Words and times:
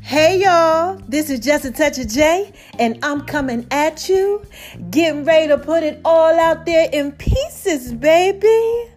Hey 0.00 0.40
y'all, 0.42 0.96
this 1.06 1.28
is 1.28 1.40
Just 1.40 1.66
a 1.66 1.70
Touch 1.70 1.98
of 1.98 2.08
J, 2.08 2.50
and 2.78 2.98
I'm 3.02 3.20
coming 3.26 3.66
at 3.70 4.08
you, 4.08 4.42
getting 4.90 5.26
ready 5.26 5.48
to 5.48 5.58
put 5.58 5.82
it 5.82 6.00
all 6.06 6.40
out 6.40 6.64
there 6.64 6.88
in 6.90 7.12
pieces, 7.12 7.92
baby. 7.92 8.88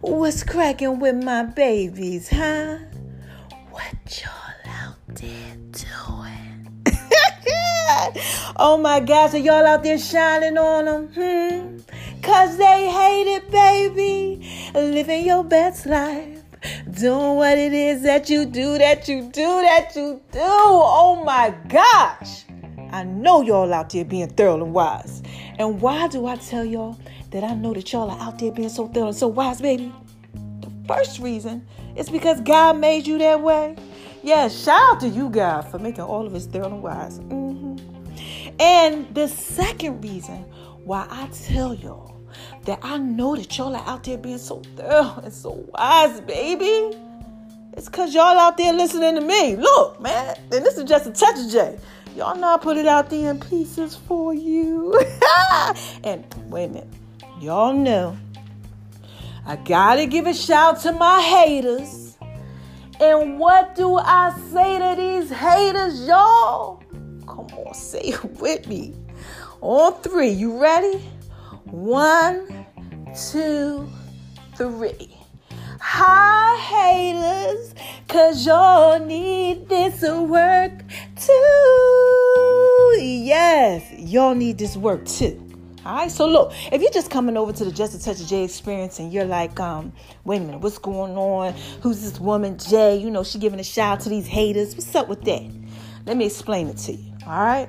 What's 0.00 0.42
cracking 0.42 1.00
with 1.00 1.22
my 1.22 1.42
babies, 1.42 2.30
huh? 2.30 2.78
What 3.70 4.22
y'all 4.22 4.72
out 4.72 4.96
there 5.08 5.56
doing? 5.72 6.84
oh 8.56 8.78
my 8.80 9.00
gosh, 9.00 9.34
are 9.34 9.38
y'all 9.38 9.66
out 9.66 9.82
there 9.82 9.98
shining 9.98 10.56
on 10.56 10.86
them? 10.86 11.08
Hmm? 11.08 12.20
Cause 12.22 12.56
they 12.56 12.90
hate 12.90 13.36
it, 13.36 13.50
baby. 13.50 14.50
Living 14.72 15.26
your 15.26 15.44
best 15.44 15.84
life 15.84 16.39
doing 17.00 17.36
what 17.36 17.56
it 17.56 17.72
is 17.72 18.02
that 18.02 18.28
you 18.28 18.44
do, 18.44 18.76
that 18.76 19.08
you 19.08 19.22
do, 19.22 19.62
that 19.62 19.96
you 19.96 20.20
do. 20.32 20.40
Oh 20.42 21.22
my 21.24 21.54
gosh. 21.68 22.44
I 22.92 23.04
know 23.04 23.40
y'all 23.40 23.72
out 23.72 23.90
there 23.90 24.04
being 24.04 24.28
thorough 24.28 24.62
and 24.62 24.74
wise. 24.74 25.22
And 25.58 25.80
why 25.80 26.08
do 26.08 26.26
I 26.26 26.36
tell 26.36 26.64
y'all 26.64 26.98
that 27.30 27.42
I 27.42 27.54
know 27.54 27.72
that 27.72 27.90
y'all 27.92 28.10
are 28.10 28.20
out 28.20 28.38
there 28.38 28.52
being 28.52 28.68
so 28.68 28.88
thorough 28.88 29.08
and 29.08 29.16
so 29.16 29.28
wise, 29.28 29.60
baby? 29.62 29.92
The 30.34 30.70
first 30.86 31.20
reason 31.20 31.66
is 31.96 32.10
because 32.10 32.40
God 32.42 32.78
made 32.78 33.06
you 33.06 33.16
that 33.18 33.40
way. 33.40 33.76
Yeah, 34.22 34.48
shout 34.48 34.96
out 34.96 35.00
to 35.00 35.08
you, 35.08 35.30
God, 35.30 35.62
for 35.62 35.78
making 35.78 36.02
all 36.02 36.26
of 36.26 36.34
us 36.34 36.46
thorough 36.46 36.66
and 36.66 36.82
wise. 36.82 37.18
Mm-hmm. 37.20 37.76
And 38.60 39.14
the 39.14 39.28
second 39.28 40.02
reason 40.02 40.44
why 40.84 41.06
I 41.08 41.28
tell 41.28 41.72
y'all 41.72 42.19
that 42.64 42.78
I 42.82 42.98
know 42.98 43.36
that 43.36 43.56
y'all 43.56 43.74
are 43.74 43.86
out 43.86 44.04
there 44.04 44.18
being 44.18 44.38
so 44.38 44.62
thorough 44.76 45.20
and 45.22 45.32
so 45.32 45.64
wise, 45.72 46.20
baby. 46.20 46.96
It's 47.74 47.88
because 47.88 48.14
y'all 48.14 48.38
out 48.38 48.56
there 48.56 48.72
listening 48.72 49.14
to 49.14 49.20
me. 49.20 49.56
Look, 49.56 50.00
man, 50.00 50.36
and 50.52 50.64
this 50.64 50.76
is 50.76 50.84
just 50.84 51.06
a 51.06 51.12
touch 51.12 51.38
of 51.38 51.50
J. 51.50 51.78
Y'all 52.16 52.36
know 52.36 52.54
I 52.54 52.58
put 52.58 52.76
it 52.76 52.86
out 52.86 53.08
there 53.08 53.30
in 53.30 53.40
pieces 53.40 53.96
for 53.96 54.34
you. 54.34 54.98
and 56.04 56.24
wait 56.48 56.64
a 56.64 56.68
minute. 56.68 56.88
Y'all 57.40 57.72
know 57.72 58.16
I 59.46 59.56
gotta 59.56 60.06
give 60.06 60.26
a 60.26 60.34
shout 60.34 60.80
to 60.80 60.92
my 60.92 61.22
haters. 61.22 62.16
And 63.00 63.38
what 63.38 63.74
do 63.74 63.96
I 63.96 64.36
say 64.52 64.78
to 64.78 65.00
these 65.00 65.30
haters, 65.30 66.06
y'all? 66.06 66.82
Come 67.26 67.46
on, 67.46 67.72
say 67.72 68.00
it 68.00 68.24
with 68.40 68.68
me. 68.68 68.94
On 69.62 69.94
three, 70.02 70.28
you 70.28 70.60
ready? 70.60 71.00
One, 71.70 72.66
two, 73.30 73.88
three. 74.56 75.16
Hi, 75.80 76.56
haters, 76.58 77.74
cause 78.08 78.44
y'all 78.44 78.98
need 78.98 79.68
this 79.68 80.02
work 80.02 80.72
too. 81.14 82.96
Yes, 83.00 83.84
y'all 84.00 84.34
need 84.34 84.58
this 84.58 84.76
work 84.76 85.06
too. 85.06 85.46
All 85.86 85.94
right, 85.94 86.10
so 86.10 86.28
look, 86.28 86.52
if 86.72 86.82
you're 86.82 86.90
just 86.90 87.08
coming 87.08 87.36
over 87.36 87.52
to 87.52 87.64
the 87.64 87.70
Just 87.70 87.94
a 87.94 88.02
Touch 88.02 88.20
of 88.20 88.26
J 88.26 88.42
experience 88.42 88.98
and 88.98 89.12
you're 89.12 89.24
like, 89.24 89.60
um, 89.60 89.92
wait 90.24 90.38
a 90.38 90.40
minute, 90.40 90.60
what's 90.60 90.78
going 90.78 91.16
on? 91.16 91.54
Who's 91.82 92.02
this 92.02 92.18
woman, 92.18 92.58
Jay? 92.58 92.96
You 92.96 93.12
know, 93.12 93.22
she 93.22 93.38
giving 93.38 93.60
a 93.60 93.64
shout 93.64 93.98
out 93.98 94.00
to 94.00 94.08
these 94.08 94.26
haters. 94.26 94.74
What's 94.74 94.92
up 94.96 95.06
with 95.08 95.22
that? 95.22 95.48
Let 96.04 96.16
me 96.16 96.26
explain 96.26 96.66
it 96.66 96.78
to 96.78 96.92
you. 96.94 97.12
All 97.26 97.44
right. 97.44 97.68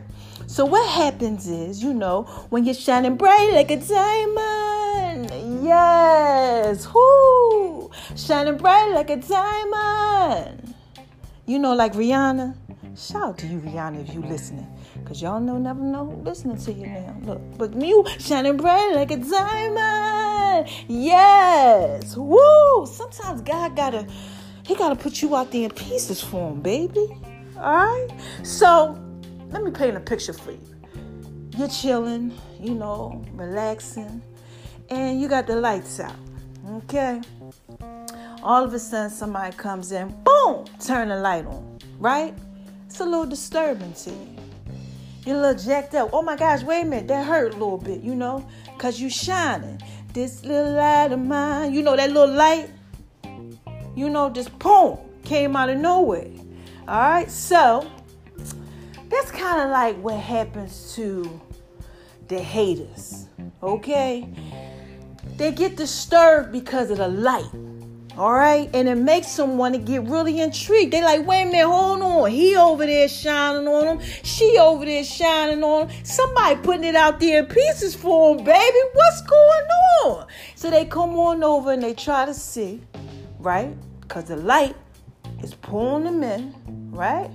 So 0.52 0.66
what 0.66 0.86
happens 0.90 1.48
is, 1.48 1.82
you 1.82 1.94
know, 1.94 2.24
when 2.50 2.66
you're 2.66 2.74
shining 2.74 3.16
bright 3.16 3.52
like 3.54 3.72
a 3.72 3.78
diamond, 3.78 5.32
yes, 5.64 6.94
whoo, 6.94 7.90
shining 8.18 8.58
bright 8.58 8.92
like 8.92 9.10
a 9.10 9.16
diamond. 9.16 10.76
You 11.46 11.58
know, 11.58 11.74
like 11.74 11.94
Rihanna. 11.94 12.54
Shout 12.98 13.24
out 13.24 13.38
to 13.38 13.48
you, 13.48 13.60
Rihanna, 13.60 14.06
if 14.06 14.14
you 14.14 14.22
listening, 14.24 14.68
cause 15.06 15.22
y'all 15.22 15.40
know 15.40 15.58
never 15.58 15.80
know 15.80 16.06
who 16.06 16.22
listening 16.22 16.58
to 16.58 16.74
you 16.74 16.86
now. 16.86 17.16
Look, 17.24 17.42
but 17.58 17.74
you 17.82 18.04
shining 18.20 18.58
bright 18.58 18.92
like 18.94 19.12
a 19.12 19.18
diamond. 19.18 20.68
Yes, 20.90 22.18
woo. 22.18 22.86
Sometimes 22.88 23.40
God 23.40 23.78
gotta, 23.78 24.06
He 24.66 24.76
gotta 24.76 24.98
put 24.98 25.22
you 25.22 25.34
out 25.34 25.50
there 25.54 25.64
in 25.64 25.72
pieces 25.72 26.22
for 26.22 26.50
Him, 26.52 26.60
baby. 26.60 27.08
All 27.56 27.86
right. 27.86 28.10
So 28.44 29.02
let 29.52 29.64
me 29.64 29.72
paint 29.72 29.98
a 29.98 30.00
picture 30.00 30.34
for 30.34 30.52
you. 30.52 30.60
You're 31.58 31.68
chilling, 31.68 32.34
you 32.60 32.74
know, 32.74 33.24
relaxing, 33.34 34.22
and 34.90 35.22
you 35.22 35.28
got 35.28 35.48
the 35.48 35.58
lights 35.58 36.00
out. 36.00 36.16
Okay? 36.76 37.22
All 38.42 38.64
of 38.64 38.74
a 38.74 38.80
sudden, 38.80 39.10
somebody 39.10 39.56
comes 39.56 39.92
in, 39.92 40.10
boom, 40.24 40.66
turn 40.80 41.10
the 41.10 41.18
light 41.18 41.46
on, 41.46 41.80
right? 42.00 42.34
It's 42.86 43.00
a 43.00 43.06
little 43.06 43.26
disturbing 43.26 43.94
to 43.94 44.10
you. 44.10 44.36
You're 45.26 45.38
a 45.38 45.42
little 45.42 45.64
jacked 45.64 45.94
up. 45.94 46.10
Oh 46.14 46.22
my 46.22 46.36
gosh, 46.36 46.64
wait 46.64 46.82
a 46.82 46.86
minute, 46.86 47.08
that 47.10 47.26
hurt 47.26 47.54
a 47.54 47.58
little 47.58 47.78
bit, 47.78 48.02
you 48.02 48.16
know, 48.16 48.48
because 48.66 49.00
you 49.00 49.10
shining. 49.10 49.82
This 50.14 50.44
little 50.44 50.74
light 50.74 51.12
of 51.12 51.20
mine, 51.20 51.74
you 51.74 51.84
know, 51.84 51.96
that 51.96 52.12
little 52.12 52.36
light, 52.36 52.70
you 53.96 54.10
know, 54.10 54.30
just 54.30 54.58
boom, 54.60 54.98
came 55.24 55.56
out 55.56 55.70
of 55.70 55.78
nowhere. 55.78 56.28
All 56.88 57.00
right, 57.00 57.30
so 57.30 57.90
that's 59.12 59.32
kind 59.32 59.62
of 59.62 59.70
like 59.70 59.98
what 59.98 60.18
happens 60.18 60.96
to 60.96 61.42
the 62.28 62.40
haters, 62.40 63.28
okay? 63.62 64.28
They 65.36 65.52
get 65.52 65.76
disturbed 65.76 66.52
because 66.52 66.90
of 66.92 66.98
the 66.98 67.10
light, 67.10 67.50
all 68.18 68.32
right? 68.32 68.70
And 68.74 68.88
it 68.88 68.96
makes 68.96 69.38
want 69.38 69.76
to 69.76 69.82
get 69.82 70.04
really 70.04 70.40
intrigued. 70.40 70.94
They 70.94 71.04
like, 71.04 71.28
wait 71.28 71.44
a 71.44 71.46
minute, 71.46 71.68
hold 71.68 72.02
on. 72.02 72.32
He 72.32 72.56
over 72.56 72.86
there 72.86 73.10
shining 73.10 73.68
on 73.68 73.98
them. 73.98 74.08
She 74.24 74.58
over 74.58 74.86
there 74.86 75.04
shining 75.04 75.64
on 75.64 75.88
them. 75.88 76.06
Somebody 76.06 76.56
putting 76.62 76.86
it 76.86 76.96
out 76.96 77.20
there 77.20 77.40
in 77.40 77.46
pieces 77.48 77.94
for 77.96 78.36
them, 78.36 78.46
baby. 78.46 78.78
What's 78.94 79.22
going 79.22 79.68
on? 80.06 80.28
So 80.56 80.70
they 80.70 80.86
come 80.86 81.12
on 81.18 81.44
over 81.44 81.74
and 81.74 81.84
they 81.84 81.94
try 81.94 82.26
to 82.26 82.34
see, 82.34 82.82
right? 83.40 83.76
Because 84.02 84.26
the 84.26 84.38
light 84.38 84.76
is 85.44 85.54
pulling 85.54 86.04
them 86.06 86.24
in, 86.24 86.92
right? 86.92 87.30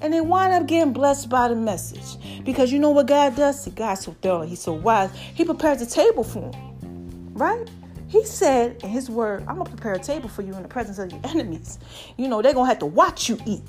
And 0.00 0.12
they 0.12 0.20
wind 0.20 0.52
up 0.52 0.66
getting 0.66 0.92
blessed 0.92 1.28
by 1.28 1.48
the 1.48 1.56
message. 1.56 2.44
Because 2.44 2.72
you 2.72 2.78
know 2.78 2.90
what 2.90 3.06
God 3.06 3.36
does? 3.36 3.64
See, 3.64 3.70
God's 3.70 4.02
so 4.02 4.16
thorough, 4.20 4.42
He's 4.42 4.60
so 4.60 4.72
wise. 4.72 5.10
He 5.16 5.44
prepares 5.44 5.80
a 5.82 5.86
table 5.86 6.24
for 6.24 6.50
them. 6.50 7.32
Right? 7.34 7.68
He 8.08 8.24
said 8.24 8.82
in 8.82 8.90
his 8.90 9.10
word, 9.10 9.44
I'm 9.48 9.58
gonna 9.58 9.68
prepare 9.68 9.94
a 9.94 9.98
table 9.98 10.28
for 10.28 10.42
you 10.42 10.54
in 10.54 10.62
the 10.62 10.68
presence 10.68 10.98
of 10.98 11.10
your 11.10 11.20
enemies. 11.24 11.78
You 12.16 12.28
know, 12.28 12.40
they're 12.40 12.54
gonna 12.54 12.68
have 12.68 12.78
to 12.80 12.86
watch 12.86 13.28
you 13.28 13.38
eat. 13.46 13.62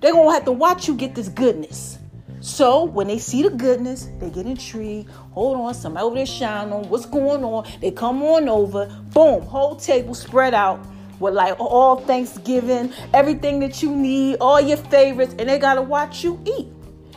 They're 0.00 0.12
gonna 0.12 0.32
have 0.32 0.46
to 0.46 0.52
watch 0.52 0.88
you 0.88 0.94
get 0.94 1.14
this 1.14 1.28
goodness. 1.28 1.98
So 2.40 2.84
when 2.84 3.06
they 3.06 3.18
see 3.18 3.42
the 3.42 3.50
goodness, 3.50 4.08
they 4.18 4.30
get 4.30 4.46
intrigued. 4.46 5.10
Hold 5.32 5.58
on, 5.58 5.74
somebody 5.74 6.04
over 6.04 6.16
there 6.16 6.26
shining 6.26 6.72
on 6.72 6.88
what's 6.88 7.06
going 7.06 7.44
on. 7.44 7.68
They 7.80 7.90
come 7.90 8.22
on 8.22 8.48
over, 8.48 8.86
boom, 9.12 9.42
whole 9.42 9.76
table 9.76 10.14
spread 10.14 10.54
out 10.54 10.84
with 11.22 11.34
like 11.34 11.58
all 11.58 11.96
Thanksgiving, 11.96 12.92
everything 13.14 13.60
that 13.60 13.82
you 13.82 13.94
need, 13.94 14.36
all 14.40 14.60
your 14.60 14.76
favorites, 14.76 15.34
and 15.38 15.48
they 15.48 15.58
gotta 15.58 15.80
watch 15.80 16.22
you 16.22 16.38
eat. 16.44 16.68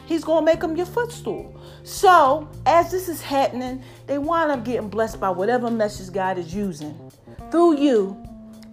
He's 0.06 0.24
gonna 0.24 0.46
make 0.46 0.62
them 0.62 0.78
your 0.78 0.86
footstool. 0.86 1.60
So, 1.84 2.48
as 2.66 2.92
this 2.92 3.10
is 3.10 3.22
happening, 3.22 3.84
they 4.08 4.18
wind 4.18 4.52
up 4.52 4.64
getting 4.64 4.88
blessed 4.88 5.20
by 5.20 5.30
whatever 5.30 5.70
message 5.70 6.14
God 6.14 6.38
is 6.38 6.54
using 6.54 7.12
through 7.52 7.78
you 7.78 8.16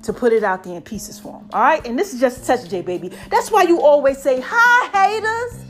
to 0.02 0.12
put 0.12 0.32
it 0.32 0.44
out 0.44 0.64
there 0.64 0.76
in 0.76 0.82
pieces 0.82 1.18
for 1.18 1.32
them. 1.32 1.48
All 1.52 1.62
right, 1.62 1.84
and 1.86 1.98
this 1.98 2.12
is 2.12 2.20
just 2.20 2.46
touch, 2.46 2.68
J 2.68 2.82
baby. 2.82 3.10
That's 3.30 3.50
why 3.50 3.62
you 3.62 3.80
always 3.80 4.18
say 4.18 4.40
hi, 4.44 5.08
haters, 5.08 5.64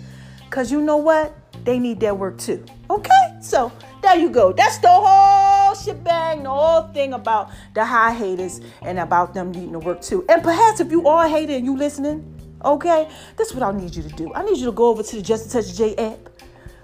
because 0.44 0.72
you 0.72 0.80
know 0.80 0.96
what? 0.96 1.34
They 1.64 1.78
need 1.78 2.00
their 2.00 2.14
work 2.14 2.38
too. 2.38 2.64
Okay, 2.90 3.36
so 3.40 3.72
there 4.02 4.16
you 4.16 4.30
go. 4.30 4.52
That's 4.52 4.78
the 4.78 4.88
whole 4.90 5.74
shebang, 5.74 6.42
the 6.42 6.50
whole 6.50 6.88
thing 6.88 7.12
about 7.12 7.50
the 7.74 7.84
high 7.84 8.12
haters 8.12 8.60
and 8.82 8.98
about 8.98 9.34
them 9.34 9.52
needing 9.52 9.72
to 9.72 9.78
work 9.78 10.02
too. 10.02 10.24
And 10.28 10.42
perhaps 10.42 10.80
if 10.80 10.90
you 10.90 11.06
are 11.06 11.26
a 11.26 11.28
hater 11.28 11.52
and 11.52 11.64
you 11.64 11.76
listening, 11.76 12.24
okay, 12.64 13.08
that's 13.36 13.54
what 13.54 13.62
I 13.62 13.72
need 13.72 13.94
you 13.94 14.02
to 14.02 14.08
do. 14.10 14.32
I 14.34 14.42
need 14.42 14.58
you 14.58 14.66
to 14.66 14.72
go 14.72 14.88
over 14.88 15.02
to 15.02 15.16
the 15.16 15.22
Just 15.22 15.50
Touch 15.50 15.74
J 15.76 15.94
app. 15.96 16.28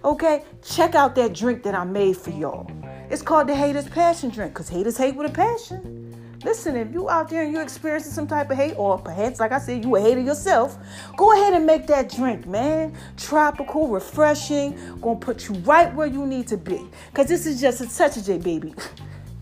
Okay, 0.04 0.44
check 0.62 0.94
out 0.94 1.16
that 1.16 1.34
drink 1.34 1.64
that 1.64 1.74
I 1.74 1.84
made 1.84 2.16
for 2.16 2.30
y'all. 2.30 2.70
It's 3.10 3.22
called 3.22 3.48
the 3.48 3.54
Haters 3.54 3.88
Passion 3.88 4.30
Drink 4.30 4.52
because 4.52 4.68
haters 4.68 4.96
hate 4.96 5.16
with 5.16 5.30
a 5.30 5.34
passion. 5.34 6.14
Listen, 6.44 6.76
if 6.76 6.92
you 6.92 7.10
out 7.10 7.28
there 7.28 7.42
and 7.42 7.52
you're 7.52 7.62
experiencing 7.62 8.12
some 8.12 8.26
type 8.26 8.50
of 8.50 8.56
hate, 8.56 8.74
or 8.76 8.98
perhaps, 8.98 9.40
like 9.40 9.50
I 9.50 9.58
said, 9.58 9.84
you 9.84 9.96
a 9.96 10.00
hater 10.00 10.20
yourself, 10.20 10.78
go 11.16 11.32
ahead 11.32 11.52
and 11.52 11.66
make 11.66 11.86
that 11.88 12.10
drink, 12.14 12.46
man. 12.46 12.94
Tropical, 13.16 13.88
refreshing, 13.88 14.78
gonna 15.00 15.18
put 15.18 15.48
you 15.48 15.54
right 15.56 15.92
where 15.94 16.06
you 16.06 16.26
need 16.26 16.46
to 16.48 16.56
be. 16.56 16.80
Cause 17.12 17.26
this 17.26 17.44
is 17.44 17.60
just 17.60 17.80
a 17.80 17.88
touch 17.88 18.16
of 18.16 18.24
J, 18.24 18.38
baby. 18.38 18.74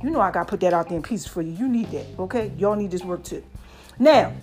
You 0.03 0.11
know 0.11 0.21
I 0.21 0.31
gotta 0.31 0.49
put 0.49 0.61
that 0.61 0.75
out 0.75 0.91
there 0.91 0.99
in 0.99 1.03
pieces 1.03 1.27
for 1.27 1.41
you. 1.41 1.53
You 1.53 1.67
need 1.67 1.91
that, 1.91 2.07
okay? 2.19 2.53
Y'all 2.59 2.77
need 2.77 2.91
this 2.91 3.03
work 3.03 3.25
too. 3.25 3.43
Now, 3.99 4.35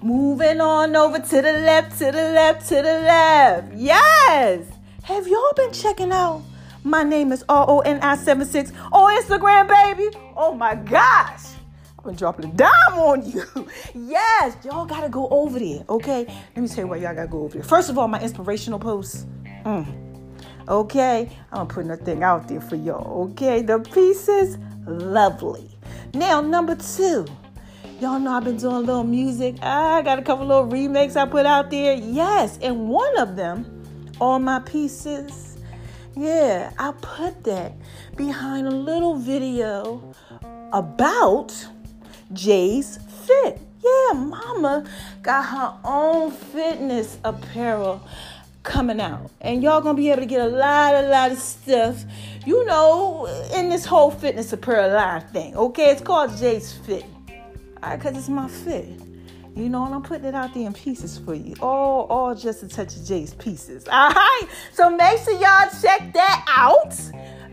moving 0.00 0.60
on 0.60 0.94
over 0.94 1.18
to 1.18 1.42
the 1.42 1.52
left, 1.52 1.98
to 1.98 2.04
the 2.06 2.30
left, 2.30 2.68
to 2.68 2.76
the 2.76 2.82
left. 2.82 3.74
Yes! 3.74 4.64
Have 5.02 5.26
y'all 5.26 5.52
been 5.56 5.72
checking 5.72 6.12
out 6.12 6.42
my 6.84 7.02
name 7.02 7.32
is 7.32 7.44
R 7.48 7.64
O 7.68 7.80
N 7.80 7.98
I 8.00 8.16
76 8.16 8.72
on 8.92 9.22
Instagram, 9.22 9.68
baby. 9.68 10.16
Oh 10.36 10.54
my 10.54 10.74
gosh. 10.74 11.46
I'm 12.04 12.14
dropping 12.14 12.50
a 12.50 12.52
dime 12.52 12.70
on 12.98 13.24
you. 13.28 13.44
yes, 13.94 14.56
y'all 14.64 14.84
gotta 14.84 15.08
go 15.08 15.26
over 15.28 15.58
there, 15.58 15.84
okay? 15.88 16.26
Let 16.54 16.56
me 16.56 16.68
tell 16.68 16.84
you 16.84 16.86
why 16.88 16.96
y'all 16.96 17.14
gotta 17.14 17.28
go 17.28 17.44
over 17.44 17.54
there. 17.54 17.62
First 17.62 17.88
of 17.88 17.96
all, 17.96 18.08
my 18.08 18.20
inspirational 18.20 18.78
posts. 18.78 19.26
Mm. 19.64 19.86
Okay, 20.68 21.30
I'm 21.52 21.66
putting 21.66 21.90
a 21.90 21.96
thing 21.96 22.22
out 22.22 22.48
there 22.48 22.60
for 22.60 22.76
y'all, 22.76 23.30
okay? 23.30 23.62
The 23.62 23.78
pieces, 23.78 24.58
lovely. 24.86 25.70
Now, 26.12 26.42
number 26.42 26.74
two, 26.74 27.26
y'all 28.00 28.18
know 28.18 28.32
I've 28.32 28.44
been 28.44 28.58
doing 28.58 28.76
a 28.76 28.80
little 28.80 29.04
music. 29.04 29.56
I 29.62 30.02
got 30.02 30.18
a 30.18 30.22
couple 30.22 30.46
little 30.46 30.64
remakes 30.64 31.16
I 31.16 31.24
put 31.26 31.46
out 31.46 31.70
there. 31.70 31.94
Yes, 31.94 32.58
and 32.60 32.88
one 32.88 33.18
of 33.18 33.36
them, 33.36 33.82
all 34.20 34.38
my 34.38 34.58
pieces, 34.60 35.53
yeah, 36.16 36.72
I 36.78 36.92
put 37.00 37.44
that 37.44 37.72
behind 38.16 38.66
a 38.66 38.70
little 38.70 39.16
video 39.16 40.14
about 40.72 41.54
Jay's 42.32 42.98
Fit. 43.26 43.58
Yeah, 43.82 44.12
mama 44.14 44.84
got 45.22 45.44
her 45.44 45.74
own 45.84 46.30
fitness 46.30 47.18
apparel 47.24 48.00
coming 48.62 49.00
out. 49.00 49.30
And 49.40 49.62
y'all 49.62 49.80
gonna 49.80 49.96
be 49.96 50.10
able 50.10 50.22
to 50.22 50.26
get 50.26 50.40
a 50.40 50.48
lot, 50.48 50.94
a 50.94 51.08
lot 51.08 51.32
of 51.32 51.38
stuff, 51.38 52.04
you 52.46 52.64
know, 52.64 53.26
in 53.54 53.68
this 53.68 53.84
whole 53.84 54.10
fitness 54.10 54.52
apparel 54.52 54.92
line 54.94 55.20
thing. 55.32 55.56
Okay, 55.56 55.90
it's 55.90 56.00
called 56.00 56.36
Jay's 56.36 56.72
Fit. 56.72 57.04
Alright, 57.82 58.00
cause 58.00 58.16
it's 58.16 58.28
my 58.28 58.48
fit. 58.48 58.88
You 59.56 59.68
know, 59.68 59.84
and 59.84 59.94
I'm 59.94 60.02
putting 60.02 60.24
it 60.24 60.34
out 60.34 60.52
there 60.52 60.66
in 60.66 60.72
pieces 60.72 61.18
for 61.18 61.34
you. 61.34 61.54
All, 61.60 62.06
all 62.10 62.34
just 62.34 62.64
a 62.64 62.68
touch 62.68 62.96
of 62.96 63.04
Jay's 63.04 63.34
pieces. 63.34 63.86
All 63.86 64.10
right. 64.10 64.48
So 64.72 64.90
make 64.90 65.18
sure 65.20 65.34
y'all 65.34 65.70
check 65.80 66.12
that 66.12 66.44
out. 66.48 66.94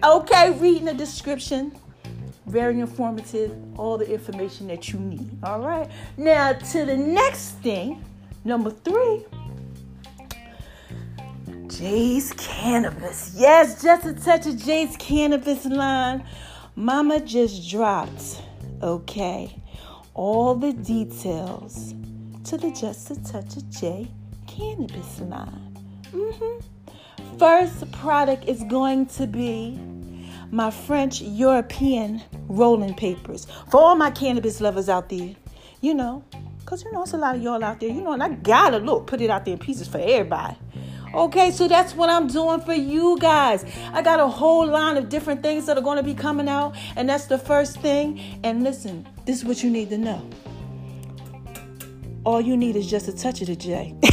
Okay, 0.03 0.51
reading 0.57 0.85
the 0.85 0.95
description. 0.95 1.77
Very 2.47 2.79
informative. 2.79 3.55
All 3.77 3.99
the 3.99 4.11
information 4.11 4.67
that 4.67 4.89
you 4.89 4.99
need. 4.99 5.29
All 5.43 5.59
right. 5.59 5.89
Now 6.17 6.53
to 6.53 6.85
the 6.85 6.97
next 6.97 7.51
thing. 7.59 8.03
Number 8.43 8.71
three. 8.71 9.23
Jay's 11.67 12.33
Cannabis. 12.33 13.35
Yes, 13.37 13.81
just 13.81 14.07
a 14.07 14.13
touch 14.13 14.47
of 14.47 14.57
Jay's 14.57 14.95
Cannabis 14.97 15.65
line. 15.65 16.25
Mama 16.75 17.19
just 17.19 17.69
dropped. 17.69 18.41
Okay 18.81 19.60
all 20.13 20.55
the 20.55 20.73
details 20.73 21.93
to 22.43 22.57
the 22.57 22.71
Just 22.71 23.11
a 23.11 23.23
Touch 23.23 23.57
of 23.57 23.69
J 23.69 24.11
cannabis 24.47 25.21
line. 25.21 25.77
Mm-hmm. 26.11 27.37
First 27.37 27.91
product 27.93 28.45
is 28.45 28.63
going 28.63 29.05
to 29.07 29.27
be 29.27 29.79
my 30.51 30.69
French 30.69 31.21
European 31.21 32.21
rolling 32.47 32.93
papers. 32.93 33.47
For 33.69 33.79
all 33.79 33.95
my 33.95 34.11
cannabis 34.11 34.59
lovers 34.59 34.89
out 34.89 35.09
there, 35.09 35.33
you 35.79 35.93
know, 35.93 36.23
because 36.59 36.83
you 36.83 36.91
know, 36.91 37.03
it's 37.03 37.13
a 37.13 37.17
lot 37.17 37.35
of 37.35 37.41
y'all 37.41 37.63
out 37.63 37.79
there, 37.79 37.89
you 37.89 38.01
know, 38.01 38.11
and 38.11 38.21
I 38.21 38.29
gotta 38.29 38.77
look, 38.77 39.07
put 39.07 39.21
it 39.21 39.29
out 39.29 39.45
there 39.45 39.53
in 39.53 39.59
pieces 39.59 39.87
for 39.87 39.97
everybody. 39.97 40.57
Okay, 41.13 41.51
so 41.51 41.67
that's 41.67 41.93
what 41.93 42.09
I'm 42.09 42.27
doing 42.27 42.61
for 42.61 42.73
you 42.73 43.17
guys. 43.19 43.65
I 43.91 44.01
got 44.01 44.21
a 44.21 44.27
whole 44.27 44.65
line 44.65 44.95
of 44.95 45.09
different 45.09 45.43
things 45.43 45.65
that 45.65 45.77
are 45.77 45.81
going 45.81 45.97
to 45.97 46.03
be 46.03 46.13
coming 46.13 46.47
out, 46.47 46.75
and 46.95 47.09
that's 47.09 47.25
the 47.25 47.37
first 47.37 47.79
thing. 47.81 48.21
And 48.43 48.63
listen, 48.63 49.05
this 49.25 49.37
is 49.39 49.45
what 49.45 49.61
you 49.61 49.69
need 49.69 49.89
to 49.89 49.97
know. 49.97 50.27
All 52.23 52.39
you 52.39 52.55
need 52.55 52.77
is 52.77 52.89
just 52.89 53.09
a 53.09 53.13
touch 53.13 53.41
of 53.41 53.47
the 53.47 53.55
J. 53.57 53.93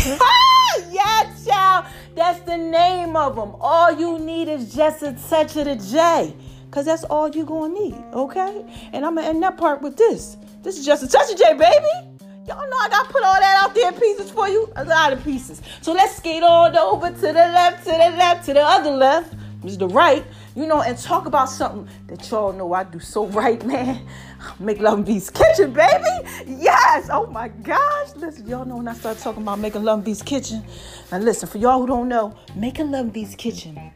yeah, 0.91 1.37
child. 1.47 1.87
That's 2.17 2.41
the 2.41 2.57
name 2.57 3.15
of 3.17 3.37
them. 3.37 3.55
All 3.61 3.93
you 3.93 4.19
need 4.19 4.49
is 4.49 4.75
just 4.75 5.03
a 5.03 5.13
touch 5.29 5.57
of 5.57 5.67
the 5.67 5.77
J. 5.77 6.35
Because 6.67 6.85
that's 6.85 7.05
all 7.05 7.31
you're 7.31 7.47
going 7.47 7.75
to 7.75 7.81
need, 7.81 7.95
okay? 8.13 8.91
And 8.93 9.07
I'm 9.07 9.15
going 9.15 9.25
to 9.25 9.31
end 9.31 9.43
that 9.43 9.57
part 9.57 9.83
with 9.83 9.97
this. 9.97 10.37
This 10.63 10.79
is 10.79 10.85
just 10.85 11.03
a 11.03 11.09
touch 11.09 11.31
of 11.31 11.39
J, 11.39 11.55
baby. 11.55 12.18
Y'all 12.49 12.57
know 12.57 12.79
I 12.79 12.89
gotta 12.89 13.13
put 13.13 13.23
all 13.23 13.35
that 13.35 13.63
out 13.63 13.75
there 13.75 13.93
pieces 13.93 14.31
for 14.31 14.49
you. 14.49 14.73
A 14.77 14.85
lot 14.87 15.13
of 15.13 15.23
pieces. 15.23 15.61
So 15.83 15.93
let's 15.93 16.17
skate 16.17 16.43
on 16.43 16.75
over 16.79 17.11
to 17.11 17.21
the 17.21 17.33
left, 17.33 17.85
to 17.85 17.91
the 17.91 18.17
left, 18.17 18.47
to 18.47 18.55
the 18.55 18.63
other 18.63 18.91
left, 18.91 19.35
which 19.61 19.73
is 19.73 19.79
the 19.79 19.87
right, 19.87 20.25
you 20.57 20.67
know, 20.67 20.81
and 20.81 20.97
talk 20.97 21.27
about 21.27 21.51
something 21.51 21.87
that 22.07 22.31
y'all 22.31 22.55
know 22.55 22.73
I 22.73 22.85
do 22.85 23.01
so 23.01 23.27
right, 23.27 23.63
man. 23.67 24.01
Make 24.61 24.81
Love 24.81 25.07
and 25.07 25.35
Kitchen, 25.35 25.75
baby. 25.75 26.29
Yes. 26.47 27.11
Oh 27.13 27.27
my 27.27 27.49
gosh. 27.49 28.17
Listen, 28.17 28.49
y'all 28.49 28.65
know 28.65 28.79
when 28.79 28.89
I 28.89 28.95
start 28.95 29.19
talking 29.19 29.43
about 29.43 29.59
Making 29.59 29.85
Love 29.85 30.07
and 30.07 30.25
Kitchen. 30.25 30.65
Now 31.13 31.19
listen, 31.19 31.51
for 31.51 31.59
y'all 31.59 31.81
who 31.81 31.87
don't 31.87 32.09
know, 32.09 32.35
Making 32.57 32.93
Love 32.93 33.15
and 33.15 33.37
Kitchen, 33.37 33.93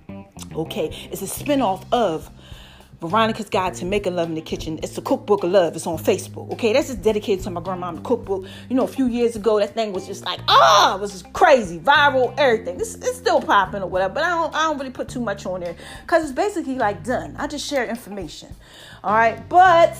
okay, 0.54 1.08
it's 1.10 1.22
a 1.22 1.24
spinoff 1.24 1.86
of 1.90 2.30
Veronica's 3.08 3.48
Guide 3.48 3.74
to 3.74 3.84
Making 3.84 4.16
Love 4.16 4.28
in 4.28 4.34
the 4.34 4.40
Kitchen. 4.40 4.78
It's 4.82 4.96
a 4.96 5.02
cookbook 5.02 5.42
of 5.42 5.50
love. 5.50 5.74
It's 5.74 5.86
on 5.86 5.98
Facebook. 5.98 6.52
Okay, 6.52 6.72
that's 6.72 6.88
just 6.88 7.02
dedicated 7.02 7.44
to 7.44 7.50
my 7.50 7.60
grandma. 7.60 7.92
The 7.92 8.00
cookbook. 8.00 8.46
You 8.68 8.76
know, 8.76 8.84
a 8.84 8.88
few 8.88 9.06
years 9.06 9.36
ago, 9.36 9.58
that 9.58 9.74
thing 9.74 9.92
was 9.92 10.06
just 10.06 10.24
like, 10.24 10.40
ah, 10.48 10.92
oh, 10.92 10.96
it 10.96 11.00
was 11.00 11.12
just 11.12 11.32
crazy, 11.32 11.78
viral, 11.78 12.34
everything. 12.38 12.80
It's, 12.80 12.94
it's 12.94 13.16
still 13.16 13.40
popping 13.40 13.82
or 13.82 13.88
whatever, 13.88 14.14
but 14.14 14.24
I 14.24 14.28
don't, 14.30 14.54
I 14.54 14.62
don't 14.64 14.78
really 14.78 14.90
put 14.90 15.08
too 15.08 15.20
much 15.20 15.46
on 15.46 15.60
there 15.60 15.74
because 16.02 16.22
it's 16.24 16.32
basically 16.32 16.76
like 16.76 17.04
done. 17.04 17.34
I 17.38 17.46
just 17.46 17.66
share 17.66 17.84
information. 17.86 18.54
All 19.02 19.14
right, 19.14 19.48
but 19.48 19.96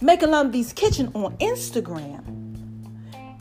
Making 0.00 0.30
Love 0.30 0.52
Beast 0.52 0.76
Kitchen 0.76 1.10
on 1.14 1.36
Instagram 1.38 2.37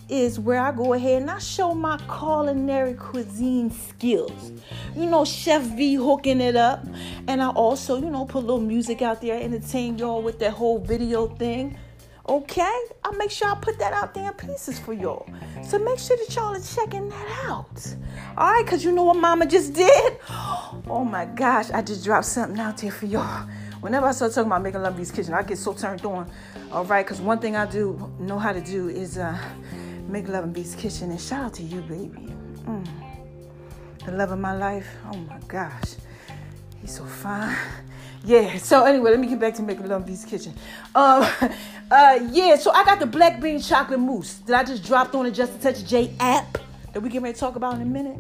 is 0.10 0.40
where 0.40 0.60
I 0.60 0.72
go 0.72 0.94
ahead 0.94 1.22
and 1.22 1.32
I 1.32 1.40
show 1.40 1.74
my 1.74 1.98
culinary 2.20 2.94
cuisine 2.94 3.72
skills. 3.72 4.52
You 4.96 5.06
know, 5.06 5.26
Chef 5.26 5.62
V 5.64 5.96
hooking 5.96 6.42
it 6.42 6.56
up. 6.56 6.86
And 7.28 7.42
I 7.42 7.50
also, 7.50 7.98
you 8.00 8.10
know, 8.10 8.26
put 8.26 8.40
a 8.40 8.46
little 8.46 8.62
music 8.62 9.02
out 9.02 9.22
there, 9.22 9.42
entertain 9.42 9.98
y'all 9.98 10.22
with 10.22 10.40
that 10.40 10.52
whole 10.52 10.80
video 10.80 11.28
thing. 11.28 11.78
Okay? 12.30 12.80
I'll 13.04 13.14
make 13.14 13.32
sure 13.32 13.50
I 13.50 13.56
put 13.56 13.80
that 13.80 13.94
out 13.94 14.14
there 14.14 14.28
in 14.28 14.34
pieces 14.34 14.80
for 14.80 14.94
y'all. 14.94 15.30
So 15.64 15.80
make 15.80 16.00
sure 16.00 16.18
that 16.18 16.36
y'all 16.36 16.56
are 16.56 16.60
checking 16.60 17.10
that 17.10 17.44
out. 17.46 17.96
All 18.38 18.52
right, 18.52 18.64
because 18.66 18.84
you 18.84 18.92
know 18.92 19.04
what 19.04 19.18
mama 19.18 19.46
just 19.46 19.74
did? 19.74 20.18
Oh 20.30 21.08
my 21.10 21.26
gosh, 21.26 21.72
I 21.72 21.82
just 21.82 22.04
dropped 22.04 22.26
something 22.26 22.60
out 22.60 22.78
there 22.78 22.92
for 22.92 23.06
y'all. 23.06 23.48
Whenever 23.82 24.08
I 24.08 24.12
start 24.12 24.34
talking 24.34 24.48
about 24.48 24.64
making 24.64 24.82
Love 24.82 24.94
in 24.94 25.00
these 25.00 25.12
Kitchen, 25.12 25.34
I 25.34 25.44
get 25.44 25.58
so 25.58 25.74
turned 25.74 26.04
on. 26.06 26.30
All 26.72 26.84
right, 26.86 27.06
because 27.06 27.22
one 27.22 27.40
thing 27.40 27.56
I 27.56 27.66
do 27.66 28.12
know 28.20 28.40
how 28.40 28.52
to 28.52 28.60
do 28.62 28.90
is 28.90 29.18
uh, 29.18 29.38
Make 30.08 30.28
Love 30.28 30.46
and 30.46 30.54
Beast 30.54 30.78
Kitchen. 30.78 31.12
And 31.12 31.20
shout 31.20 31.46
out 31.46 31.54
to 31.56 31.64
you, 31.64 31.82
baby. 31.82 32.34
Mm. 32.66 32.88
The 34.06 34.12
love 34.12 34.32
of 34.32 34.40
my 34.40 34.56
life. 34.56 34.88
Oh 35.12 35.18
my 35.18 35.40
gosh. 35.48 35.96
He's 36.82 36.96
so 36.96 37.06
fine. 37.06 37.56
Yeah, 38.26 38.58
so 38.58 38.84
anyway, 38.84 39.12
let 39.12 39.20
me 39.22 39.28
get 39.28 39.40
back 39.40 39.54
to 39.54 39.62
Make 39.62 39.80
Love 39.80 39.92
and 39.92 40.06
Beast 40.06 40.28
Kitchen. 40.28 40.54
Um, 40.94 41.24
uh, 41.92 42.20
yeah, 42.30 42.58
so 42.58 42.72
I 42.72 42.84
got 42.84 43.00
the 43.00 43.06
black 43.06 43.40
bean 43.40 43.62
chocolate 43.62 44.00
mousse 44.00 44.34
that 44.48 44.60
I 44.60 44.64
just 44.66 44.84
dropped 44.84 45.16
on 45.16 45.24
the 45.26 45.32
Just 45.32 45.56
a 45.56 45.60
Touch 45.60 45.86
J 45.86 46.14
app 46.20 46.58
that 46.92 47.00
we 47.00 47.10
get 47.10 47.22
ready 47.22 47.36
to 47.36 47.40
talk 47.40 47.56
about 47.56 47.76
in 47.76 47.82
a 47.84 47.86
minute. 47.86 48.18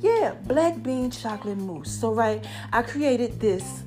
Yeah, 0.00 0.34
black 0.44 0.80
bean 0.82 1.10
chocolate 1.10 1.58
mousse. 1.58 1.90
So, 1.90 2.12
right, 2.12 2.44
I 2.72 2.82
created 2.82 3.40
this 3.40 3.82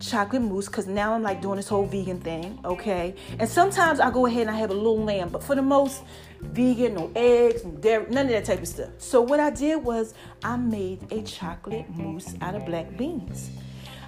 chocolate 0.00 0.42
mousse 0.42 0.66
because 0.66 0.86
now 0.86 1.14
I'm 1.14 1.22
like 1.22 1.42
doing 1.42 1.56
this 1.56 1.68
whole 1.68 1.86
vegan 1.86 2.20
thing, 2.20 2.58
okay? 2.64 3.14
And 3.38 3.48
sometimes 3.48 4.00
I 4.00 4.10
go 4.10 4.26
ahead 4.26 4.42
and 4.42 4.50
I 4.50 4.54
have 4.54 4.70
a 4.70 4.74
little 4.74 5.02
lamb, 5.02 5.28
but 5.30 5.42
for 5.42 5.54
the 5.54 5.62
most, 5.62 6.02
vegan, 6.40 6.94
no 6.94 7.10
eggs, 7.16 7.62
dairy, 7.62 8.06
none 8.10 8.26
of 8.26 8.32
that 8.32 8.44
type 8.44 8.60
of 8.60 8.68
stuff. 8.68 8.90
So 8.98 9.20
what 9.20 9.40
I 9.40 9.50
did 9.50 9.82
was 9.82 10.14
I 10.42 10.56
made 10.56 11.12
a 11.12 11.22
chocolate 11.22 11.88
mousse 11.96 12.34
out 12.40 12.54
of 12.54 12.64
black 12.64 12.96
beans. 12.96 13.50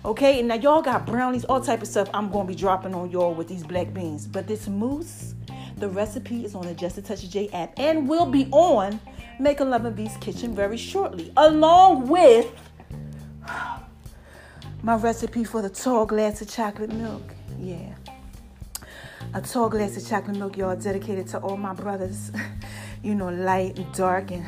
Okay, 0.04 0.38
and 0.38 0.49
now 0.49 0.54
y'all 0.54 0.80
got 0.80 1.04
brownies, 1.04 1.44
all 1.44 1.61
type 1.61 1.82
of 1.82 1.88
stuff 1.88 2.09
I'm 2.14 2.30
gonna 2.30 2.49
be 2.49 2.54
dropping 2.54 2.94
on 2.94 3.11
y'all 3.11 3.35
with 3.35 3.49
these 3.49 3.62
black 3.62 3.92
beans. 3.92 4.26
But 4.26 4.47
this 4.47 4.66
mousse, 4.66 5.35
the 5.76 5.88
recipe 5.88 6.44
is 6.44 6.54
on 6.54 6.66
the 6.66 6.75
Just 6.75 6.97
a 6.99 7.02
Touch 7.02 7.23
of 7.23 7.30
J 7.30 7.49
app 7.50 7.78
and 7.78 8.09
will 8.09 8.26
be 8.26 8.49
on 8.50 8.99
Make 9.38 9.61
a 9.61 9.64
Love 9.64 9.85
and 9.85 9.97
Beast 9.97 10.20
Kitchen 10.20 10.54
very 10.54 10.76
shortly, 10.76 11.32
along 11.37 12.09
with 12.09 12.50
my 14.82 14.96
recipe 14.96 15.44
for 15.44 15.62
the 15.62 15.70
tall 15.70 16.06
glass 16.06 16.40
of 16.40 16.49
chocolate 16.49 16.92
milk. 16.92 17.22
Yeah. 17.58 17.94
A 19.34 19.40
tall 19.40 19.68
glass 19.68 19.96
of 19.96 20.08
chocolate 20.08 20.37
milk, 20.37 20.56
y'all, 20.56 20.76
dedicated 20.76 21.26
to 21.28 21.38
all 21.38 21.56
my 21.56 21.75
brothers. 21.75 22.32
you 23.02 23.14
know, 23.14 23.28
light 23.28 23.78
and 23.78 23.92
dark 23.94 24.30
and 24.30 24.44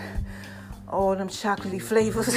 all 0.88 1.14
them 1.16 1.28
chocolatey 1.28 1.80
flavors. 1.80 2.34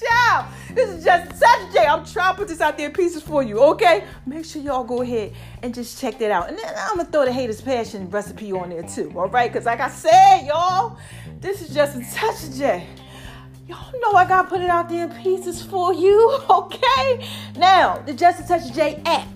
Ciao! 0.00 0.48
This 0.74 0.90
is 0.90 1.04
just 1.04 1.36
Saturday. 1.36 1.86
I'm 1.86 2.04
trying 2.04 2.34
to 2.34 2.38
put 2.38 2.48
this 2.48 2.60
out 2.60 2.76
there 2.76 2.88
in 2.88 2.92
pieces 2.92 3.22
for 3.22 3.42
you, 3.42 3.58
okay? 3.60 4.04
Make 4.26 4.44
sure 4.44 4.60
y'all 4.60 4.84
go 4.84 5.02
ahead 5.02 5.32
and 5.62 5.74
just 5.74 6.00
check 6.00 6.18
that 6.18 6.30
out. 6.30 6.48
And 6.48 6.58
then 6.58 6.66
I'm 6.76 6.98
gonna 6.98 7.08
throw 7.08 7.24
the 7.24 7.32
Haters 7.32 7.60
Passion 7.60 8.10
recipe 8.10 8.52
on 8.52 8.70
there 8.70 8.82
too, 8.82 9.12
all 9.16 9.28
right? 9.28 9.50
Because 9.50 9.66
like 9.66 9.80
I 9.80 9.88
said, 9.88 10.42
y'all, 10.46 10.98
this 11.40 11.62
is 11.62 11.74
just 11.74 11.96
a 11.96 12.14
touch 12.14 12.56
J. 12.56 12.86
Y'all 13.68 13.92
know 14.00 14.12
I 14.12 14.24
gotta 14.24 14.48
put 14.48 14.60
it 14.60 14.70
out 14.70 14.88
there 14.88 15.06
in 15.10 15.22
pieces 15.22 15.60
for 15.60 15.92
you, 15.92 16.38
okay? 16.50 17.26
Now, 17.56 17.98
the 18.06 18.14
Just 18.14 18.44
a 18.44 18.46
Touch 18.46 18.72
J 18.72 19.02
app. 19.04 19.26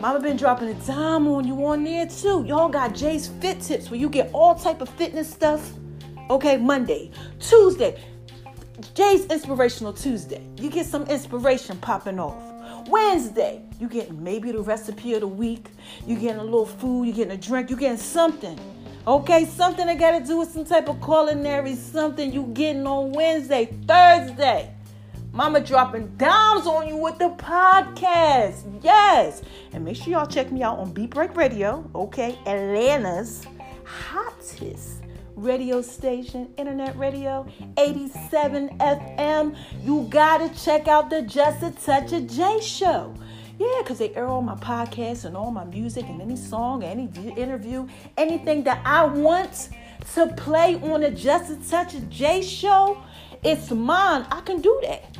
Mama 0.00 0.20
been 0.20 0.36
dropping 0.36 0.68
a 0.68 0.74
dime 0.74 1.28
on 1.28 1.46
you 1.46 1.64
on 1.64 1.84
there 1.84 2.06
too. 2.06 2.44
Y'all 2.44 2.68
got 2.68 2.94
Jay's 2.94 3.28
Fit 3.28 3.60
Tips 3.60 3.90
where 3.90 4.00
you 4.00 4.08
get 4.08 4.30
all 4.32 4.54
type 4.54 4.80
of 4.80 4.88
fitness 4.88 5.30
stuff. 5.30 5.72
Okay, 6.28 6.56
Monday, 6.56 7.12
Tuesday, 7.38 8.02
Jay's 8.94 9.26
Inspirational 9.26 9.92
Tuesday. 9.92 10.44
You 10.56 10.68
get 10.68 10.86
some 10.86 11.04
inspiration 11.04 11.78
popping 11.78 12.18
off. 12.18 12.42
Wednesday, 12.88 13.62
you 13.78 13.88
get 13.88 14.12
maybe 14.12 14.50
the 14.50 14.60
recipe 14.60 15.14
of 15.14 15.20
the 15.20 15.28
week. 15.28 15.68
You 16.06 16.16
getting 16.16 16.40
a 16.40 16.44
little 16.44 16.66
food. 16.66 17.04
You 17.04 17.12
getting 17.12 17.32
a 17.32 17.36
drink. 17.36 17.70
You 17.70 17.76
getting 17.76 17.96
something. 17.96 18.58
Okay, 19.08 19.46
something 19.46 19.86
that 19.86 19.98
got 19.98 20.18
to 20.18 20.22
do 20.22 20.36
with 20.36 20.50
some 20.50 20.66
type 20.66 20.86
of 20.86 21.02
culinary 21.02 21.74
something 21.76 22.30
you 22.30 22.42
getting 22.52 22.86
on 22.86 23.10
Wednesday, 23.12 23.74
Thursday. 23.86 24.70
Mama 25.32 25.62
dropping 25.62 26.14
dimes 26.18 26.66
on 26.66 26.86
you 26.86 26.96
with 26.96 27.18
the 27.18 27.30
podcast. 27.30 28.84
Yes. 28.84 29.40
And 29.72 29.82
make 29.82 29.96
sure 29.96 30.12
y'all 30.12 30.26
check 30.26 30.52
me 30.52 30.62
out 30.62 30.78
on 30.78 30.92
Beat 30.92 31.08
Break 31.08 31.34
Radio, 31.36 31.90
okay? 31.94 32.38
Atlanta's 32.44 33.46
hottest 33.84 35.00
radio 35.36 35.80
station, 35.80 36.52
internet 36.58 36.94
radio, 36.98 37.46
87 37.78 38.76
FM. 38.78 39.56
You 39.82 40.06
gotta 40.10 40.50
check 40.62 40.86
out 40.86 41.08
the 41.08 41.22
Just 41.22 41.62
a 41.62 41.70
Touch 41.70 42.12
of 42.12 42.26
J 42.26 42.60
show. 42.60 43.14
Yeah, 43.58 43.80
because 43.82 43.98
they 43.98 44.14
air 44.14 44.28
all 44.28 44.40
my 44.40 44.54
podcasts 44.54 45.24
and 45.24 45.36
all 45.36 45.50
my 45.50 45.64
music 45.64 46.04
and 46.08 46.22
any 46.22 46.36
song, 46.36 46.84
any 46.84 47.10
interview, 47.36 47.88
anything 48.16 48.62
that 48.64 48.80
I 48.84 49.04
want 49.04 49.70
to 50.14 50.28
play 50.28 50.76
on 50.76 51.00
the 51.00 51.10
Just 51.10 51.50
a 51.50 51.56
Touch 51.68 51.94
J 52.08 52.40
show. 52.40 53.02
It's 53.42 53.72
mine. 53.72 54.26
I 54.30 54.42
can 54.42 54.60
do 54.60 54.78
that. 54.82 55.18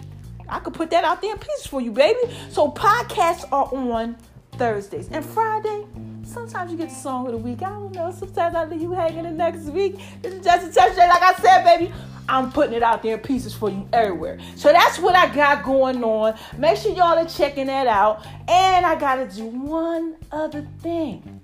I 0.49 0.61
could 0.61 0.73
put 0.73 0.91
that 0.91 1.03
out 1.03 1.21
there 1.21 1.33
in 1.33 1.39
pieces 1.39 1.67
for 1.67 1.81
you, 1.81 1.91
baby. 1.91 2.21
So 2.51 2.71
podcasts 2.71 3.45
are 3.51 3.75
on 3.75 4.17
Thursdays 4.53 5.09
and 5.11 5.25
Friday. 5.25 5.85
Sometimes 6.23 6.71
you 6.71 6.79
get 6.79 6.91
the 6.91 6.95
song 6.95 7.27
of 7.27 7.33
the 7.33 7.39
week. 7.39 7.63
I 7.63 7.71
don't 7.71 7.93
know. 7.93 8.13
Sometimes 8.13 8.55
I 8.55 8.65
leave 8.67 8.83
you 8.83 8.93
hanging 8.93 9.25
the 9.25 9.31
next 9.31 9.65
week. 9.65 9.99
This 10.23 10.35
is 10.35 10.45
just 10.45 10.69
a 10.69 10.73
touch 10.73 10.97
like 10.97 11.23
I 11.23 11.35
said, 11.35 11.65
baby. 11.65 11.93
I'm 12.29 12.53
putting 12.53 12.75
it 12.75 12.83
out 12.83 13.03
there 13.03 13.15
in 13.17 13.21
pieces 13.21 13.55
for 13.55 13.71
you 13.71 13.89
everywhere. 13.93 14.39
So 14.55 14.71
that's 14.73 14.99
what 14.99 15.15
I 15.15 15.35
got 15.35 15.65
going 15.65 16.05
on. 16.05 16.39
Make 16.59 16.77
sure 16.77 16.93
y'all 16.93 17.19
are 17.19 17.27
checking 17.27 17.67
that 17.67 17.87
out. 17.87 18.27
And 18.49 18.85
I 18.85 18.99
gotta 18.99 19.27
do 19.27 19.45
one 19.45 20.17
other 20.31 20.67
thing. 20.81 21.41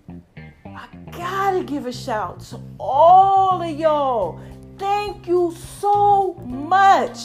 I 0.66 0.88
gotta 1.12 1.64
give 1.64 1.86
a 1.86 1.92
shout 1.92 2.40
to 2.40 2.60
all 2.78 3.62
of 3.62 3.78
y'all. 3.78 4.40
Thank 4.78 5.26
you 5.26 5.54
so 5.80 6.34
much. 6.44 7.18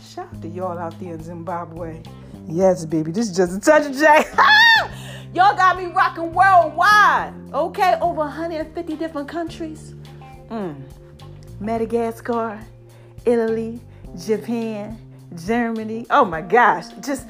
Shout 0.00 0.28
out 0.34 0.42
to 0.42 0.48
y'all 0.48 0.78
out 0.78 0.98
there 1.00 1.14
in 1.14 1.22
Zimbabwe. 1.22 2.02
Yes, 2.46 2.84
baby. 2.84 3.12
This 3.12 3.30
is 3.30 3.36
just 3.36 3.56
a 3.56 3.60
touch 3.60 3.86
of 3.86 3.96
J. 3.96 4.06
Y'all 5.34 5.54
got 5.54 5.76
me 5.76 5.86
rocking 5.86 6.32
worldwide. 6.32 7.34
Okay, 7.52 7.98
over 8.00 8.20
150 8.20 8.96
different 8.96 9.28
countries. 9.28 9.94
Mm. 10.50 10.82
Madagascar, 11.60 12.60
Italy, 13.24 13.80
Japan, 14.16 14.98
Germany. 15.34 16.06
Oh 16.10 16.24
my 16.24 16.40
gosh, 16.40 16.88
just 17.00 17.26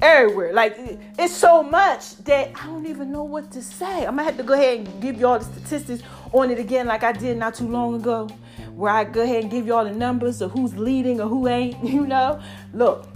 everywhere. 0.00 0.52
Like 0.52 0.76
it's 1.18 1.34
so 1.34 1.62
much 1.62 2.16
that 2.24 2.52
I 2.60 2.66
don't 2.66 2.86
even 2.86 3.12
know 3.12 3.22
what 3.24 3.50
to 3.52 3.62
say. 3.62 4.06
I'm 4.06 4.16
gonna 4.16 4.24
have 4.24 4.36
to 4.36 4.42
go 4.42 4.54
ahead 4.54 4.80
and 4.80 5.02
give 5.02 5.18
y'all 5.18 5.38
the 5.38 5.44
statistics 5.44 6.02
on 6.32 6.50
it 6.50 6.58
again, 6.58 6.86
like 6.86 7.02
I 7.02 7.12
did 7.12 7.36
not 7.36 7.54
too 7.54 7.68
long 7.68 7.94
ago, 7.94 8.28
where 8.74 8.92
I 8.92 9.04
go 9.04 9.22
ahead 9.22 9.42
and 9.42 9.50
give 9.50 9.66
y'all 9.66 9.84
the 9.84 9.92
numbers 9.92 10.40
of 10.40 10.52
who's 10.52 10.76
leading 10.76 11.20
or 11.20 11.28
who 11.28 11.48
ain't. 11.48 11.82
You 11.92 12.06
know, 12.06 12.40
look. 12.72 13.11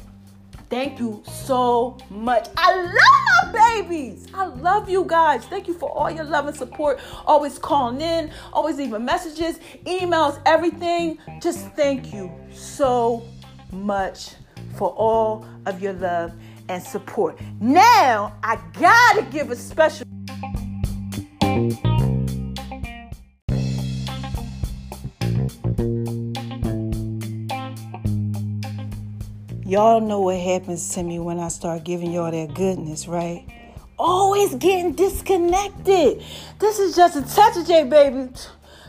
Thank 0.69 0.99
you 0.99 1.23
so 1.27 1.97
much. 2.11 2.49
I 2.57 2.75
love 2.75 3.55
my 3.55 3.81
babies. 3.81 4.27
I 4.35 4.47
love 4.47 4.89
you 4.89 5.05
guys. 5.05 5.45
Thank 5.47 5.69
you 5.69 5.75
for 5.75 5.91
all 5.91 6.11
your 6.11 6.25
love 6.25 6.47
and 6.49 6.57
support. 6.57 7.01
Always 7.25 7.59
calling 7.59 8.01
in, 8.01 8.33
always 8.53 8.77
leaving 8.77 9.05
messages, 9.05 9.59
emails, 9.85 10.41
everything. 10.45 11.19
Just 11.41 11.71
thank 11.73 12.13
you 12.13 12.33
so 12.53 13.23
much 13.71 14.33
for 14.77 14.91
all 14.91 15.47
of 15.67 15.81
your 15.81 15.93
love 15.93 16.33
and 16.69 16.83
support. 16.83 17.39
Now, 17.61 18.37
I 18.43 18.59
gotta 18.79 19.23
give 19.31 19.51
a 19.51 19.57
special. 19.57 20.06
Y'all 29.67 30.01
know 30.01 30.21
what 30.21 30.39
happens 30.39 30.91
to 30.91 31.03
me 31.03 31.19
when 31.19 31.41
I 31.41 31.49
start 31.49 31.83
giving 31.83 32.13
y'all 32.13 32.31
that 32.31 32.55
goodness, 32.55 33.09
right? 33.09 33.45
Always 33.99 34.55
getting 34.55 34.93
disconnected. 34.93 36.23
This 36.61 36.79
is 36.79 36.95
just 36.95 37.17
a 37.17 37.23
touch 37.23 37.57
of 37.57 37.67
J, 37.67 37.83
baby. 37.83 38.31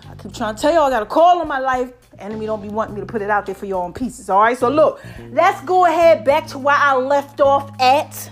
I 0.08 0.14
keep 0.22 0.36
trying 0.36 0.54
to 0.54 0.62
tell 0.62 0.72
y'all 0.72 0.84
I 0.84 0.92
got 0.92 1.02
a 1.02 1.08
call 1.08 1.40
on 1.40 1.48
my 1.48 1.58
life. 1.58 1.94
Enemy 2.20 2.46
don't 2.46 2.62
be 2.62 2.68
wanting 2.68 2.94
me 2.94 3.02
to 3.02 3.08
put 3.08 3.24
it 3.24 3.30
out 3.32 3.48
there 3.48 3.56
for 3.56 3.66
y'all 3.66 3.88
in 3.88 3.94
pieces. 3.94 4.30
All 4.30 4.40
right, 4.40 4.56
so 4.56 4.70
look, 4.70 5.04
let's 5.32 5.60
go 5.62 5.88
ahead 5.88 6.24
back 6.24 6.46
to 6.50 6.60
where 6.60 6.76
I 6.78 6.96
left 6.96 7.42
off 7.42 7.72
at. 7.82 8.30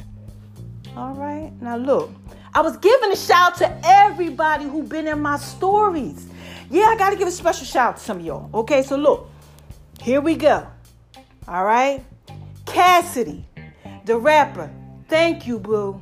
All 0.95 1.15
right, 1.15 1.51
now 1.63 1.77
look, 1.77 2.11
I 2.53 2.61
was 2.61 2.77
giving 2.77 3.11
a 3.11 3.15
shout 3.15 3.55
to 3.55 3.81
everybody 3.83 4.65
who 4.65 4.83
been 4.83 5.07
in 5.07 5.19
my 5.19 5.37
stories. 5.37 6.27
Yeah, 6.69 6.83
I 6.83 6.95
got 6.95 7.09
to 7.09 7.15
give 7.15 7.27
a 7.27 7.31
special 7.31 7.65
shout 7.65 7.93
out 7.93 7.97
to 7.97 8.03
some 8.03 8.19
of 8.19 8.23
y'all. 8.23 8.51
Okay, 8.53 8.83
so 8.83 8.97
look, 8.97 9.31
here 9.99 10.21
we 10.21 10.35
go. 10.35 10.67
All 11.47 11.65
right. 11.65 12.03
Cassidy, 12.65 13.47
the 14.05 14.17
rapper. 14.17 14.71
Thank 15.07 15.47
you, 15.47 15.59
boo. 15.59 16.01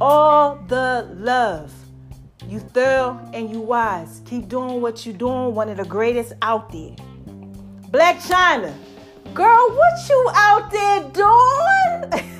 All 0.00 0.56
the 0.68 1.08
love. 1.14 1.72
You 2.48 2.58
thorough 2.58 3.20
and 3.32 3.50
you 3.50 3.60
wise. 3.60 4.20
Keep 4.24 4.48
doing 4.48 4.80
what 4.80 5.06
you're 5.06 5.14
doing. 5.14 5.54
One 5.54 5.68
of 5.68 5.76
the 5.76 5.84
greatest 5.84 6.32
out 6.42 6.72
there. 6.72 6.96
Blac 7.90 8.20
Chyna, 8.26 8.74
Girl, 9.34 9.70
what 9.70 10.08
you 10.10 10.30
out 10.34 10.70
there 10.70 11.00
doing? 11.10 12.30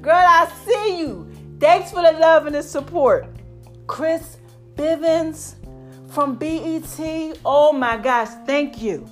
Girl, 0.00 0.14
I 0.14 0.48
see 0.64 1.00
you. 1.00 1.28
Thanks 1.58 1.90
for 1.90 2.02
the 2.02 2.12
love 2.12 2.46
and 2.46 2.54
the 2.54 2.62
support. 2.62 3.26
Chris 3.88 4.36
Bivens 4.76 5.56
from 6.08 6.36
BET. 6.36 7.38
Oh 7.44 7.72
my 7.72 7.96
gosh, 7.96 8.28
thank 8.46 8.80
you. 8.80 9.08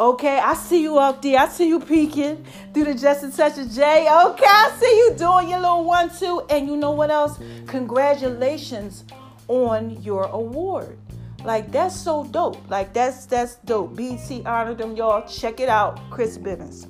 Okay, 0.00 0.38
I 0.38 0.54
see 0.54 0.80
you 0.80 0.96
up 0.96 1.20
there. 1.20 1.38
I 1.38 1.48
see 1.48 1.68
you 1.68 1.78
peeking 1.78 2.42
through 2.72 2.84
the 2.84 2.94
Just 2.94 3.22
a 3.22 3.30
Touch 3.30 3.58
of 3.58 3.70
J. 3.70 4.08
Okay, 4.10 4.46
I 4.46 4.74
see 4.80 4.96
you 4.96 5.14
doing 5.14 5.50
your 5.50 5.60
little 5.60 5.84
one 5.84 6.08
two. 6.08 6.40
And 6.48 6.66
you 6.66 6.78
know 6.78 6.92
what 6.92 7.10
else? 7.10 7.38
Congratulations 7.66 9.04
on 9.48 10.02
your 10.02 10.24
award. 10.24 10.98
Like 11.44 11.70
that's 11.70 11.94
so 11.94 12.24
dope. 12.24 12.56
Like 12.70 12.94
that's 12.94 13.26
that's 13.26 13.56
dope. 13.56 13.94
BT 13.94 14.42
honored 14.46 14.78
them, 14.78 14.96
y'all. 14.96 15.28
Check 15.28 15.60
it 15.60 15.68
out. 15.68 16.00
Chris 16.08 16.38
Bivens. 16.38 16.86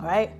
All 0.00 0.06
right. 0.06 0.32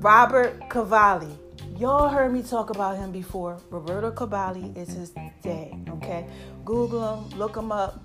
Robert 0.00 0.60
Cavalli. 0.70 1.38
Y'all 1.78 2.08
heard 2.08 2.32
me 2.32 2.42
talk 2.42 2.70
about 2.70 2.96
him 2.96 3.12
before. 3.12 3.60
Roberto 3.70 4.10
Cavalli 4.10 4.72
is 4.74 4.88
his 4.88 5.10
day. 5.40 5.78
Okay. 5.88 6.26
Google 6.64 7.22
him, 7.22 7.38
look 7.38 7.56
him 7.56 7.70
up. 7.70 8.02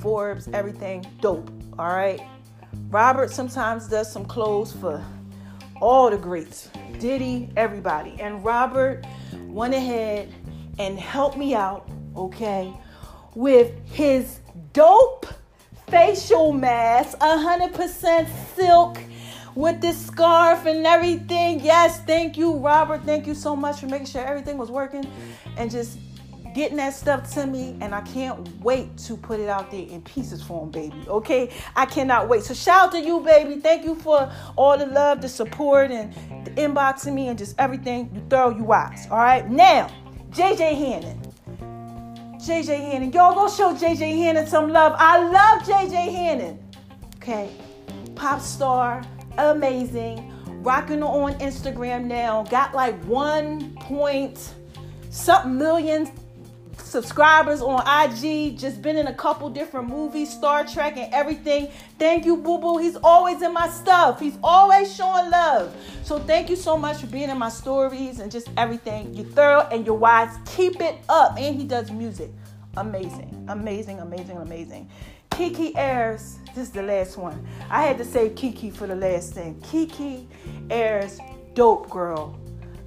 Forbes, 0.00 0.48
everything 0.48 1.04
dope. 1.20 1.48
All 1.78 1.94
right. 1.94 2.20
Robert 2.88 3.30
sometimes 3.30 3.88
does 3.88 4.10
some 4.10 4.24
clothes 4.24 4.72
for 4.72 5.04
all 5.80 6.10
the 6.10 6.16
greats, 6.16 6.68
Diddy, 6.98 7.50
everybody. 7.56 8.16
And 8.20 8.44
Robert 8.44 9.04
went 9.46 9.74
ahead 9.74 10.32
and 10.78 10.98
helped 10.98 11.36
me 11.36 11.54
out, 11.54 11.88
okay, 12.16 12.72
with 13.34 13.72
his 13.86 14.40
dope 14.72 15.26
facial 15.88 16.52
mask, 16.52 17.18
100% 17.18 18.28
silk 18.54 18.98
with 19.54 19.80
this 19.80 20.06
scarf 20.06 20.66
and 20.66 20.86
everything. 20.86 21.60
Yes, 21.60 22.00
thank 22.00 22.36
you, 22.36 22.56
Robert. 22.56 23.02
Thank 23.02 23.26
you 23.26 23.34
so 23.34 23.56
much 23.56 23.80
for 23.80 23.86
making 23.86 24.06
sure 24.06 24.24
everything 24.24 24.56
was 24.56 24.70
working 24.70 25.04
and 25.56 25.70
just 25.70 25.98
getting 26.54 26.76
that 26.78 26.94
stuff 26.94 27.32
to 27.34 27.46
me, 27.46 27.76
and 27.80 27.94
I 27.94 28.00
can't 28.02 28.48
wait 28.60 28.96
to 28.98 29.16
put 29.16 29.40
it 29.40 29.48
out 29.48 29.70
there 29.70 29.86
in 29.86 30.02
pieces 30.02 30.42
for 30.42 30.64
him, 30.64 30.70
baby. 30.70 30.96
Okay, 31.08 31.50
I 31.76 31.86
cannot 31.86 32.28
wait. 32.28 32.42
So 32.42 32.54
shout 32.54 32.86
out 32.86 32.92
to 32.92 33.00
you, 33.00 33.20
baby. 33.20 33.60
Thank 33.60 33.84
you 33.84 33.94
for 33.94 34.30
all 34.56 34.76
the 34.76 34.86
love, 34.86 35.20
the 35.20 35.28
support, 35.28 35.90
and 35.90 36.12
the 36.44 36.50
inboxing 36.52 37.14
me, 37.14 37.28
and 37.28 37.38
just 37.38 37.54
everything. 37.58 38.10
You 38.14 38.22
throw 38.28 38.50
you 38.50 38.64
wise. 38.64 39.06
All 39.10 39.18
right, 39.18 39.48
now 39.48 39.90
JJ 40.30 40.76
Hannon. 40.76 41.20
JJ 42.36 42.80
Hannon, 42.80 43.12
y'all 43.12 43.34
go 43.34 43.48
show 43.48 43.74
JJ 43.74 44.16
Hannon 44.16 44.46
some 44.46 44.70
love. 44.70 44.94
I 44.96 45.18
love 45.18 45.62
JJ 45.62 45.92
Hannon. 45.92 46.58
Okay, 47.16 47.50
pop 48.14 48.40
star, 48.40 49.02
amazing, 49.36 50.32
rocking 50.62 51.02
on 51.02 51.34
Instagram 51.34 52.06
now. 52.06 52.44
Got 52.44 52.74
like 52.74 52.98
one 53.04 53.74
point 53.76 54.54
something 55.10 55.58
million 55.58 56.06
subscribers 56.90 57.62
on 57.62 57.80
IG, 57.86 58.58
just 58.58 58.82
been 58.82 58.96
in 58.96 59.06
a 59.06 59.14
couple 59.14 59.48
different 59.48 59.88
movies, 59.88 60.30
Star 60.30 60.66
Trek 60.66 60.96
and 60.96 61.12
everything. 61.14 61.68
Thank 61.98 62.24
you, 62.24 62.36
Boo 62.36 62.58
Boo. 62.58 62.78
He's 62.78 62.96
always 62.96 63.42
in 63.42 63.54
my 63.54 63.68
stuff. 63.68 64.18
He's 64.18 64.36
always 64.42 64.94
showing 64.94 65.30
love. 65.30 65.74
So 66.02 66.18
thank 66.18 66.50
you 66.50 66.56
so 66.56 66.76
much 66.76 66.98
for 66.98 67.06
being 67.06 67.30
in 67.30 67.38
my 67.38 67.48
stories 67.48 68.18
and 68.18 68.30
just 68.30 68.48
everything. 68.56 69.14
You're 69.14 69.26
thorough 69.26 69.68
and 69.70 69.86
you're 69.86 69.94
wise. 69.94 70.36
Keep 70.56 70.80
it 70.80 70.96
up. 71.08 71.38
And 71.38 71.54
he 71.54 71.64
does 71.64 71.90
music. 71.92 72.30
Amazing, 72.76 73.46
amazing, 73.48 74.00
amazing, 74.00 74.38
amazing. 74.38 74.90
Kiki 75.30 75.76
Ayers, 75.76 76.38
this 76.54 76.68
is 76.68 76.70
the 76.70 76.82
last 76.82 77.16
one. 77.16 77.46
I 77.70 77.82
had 77.82 77.98
to 77.98 78.04
say 78.04 78.30
Kiki 78.30 78.70
for 78.70 78.86
the 78.86 78.96
last 78.96 79.32
thing. 79.34 79.60
Kiki 79.62 80.28
Ayers, 80.70 81.18
dope, 81.54 81.88
girl. 81.88 82.38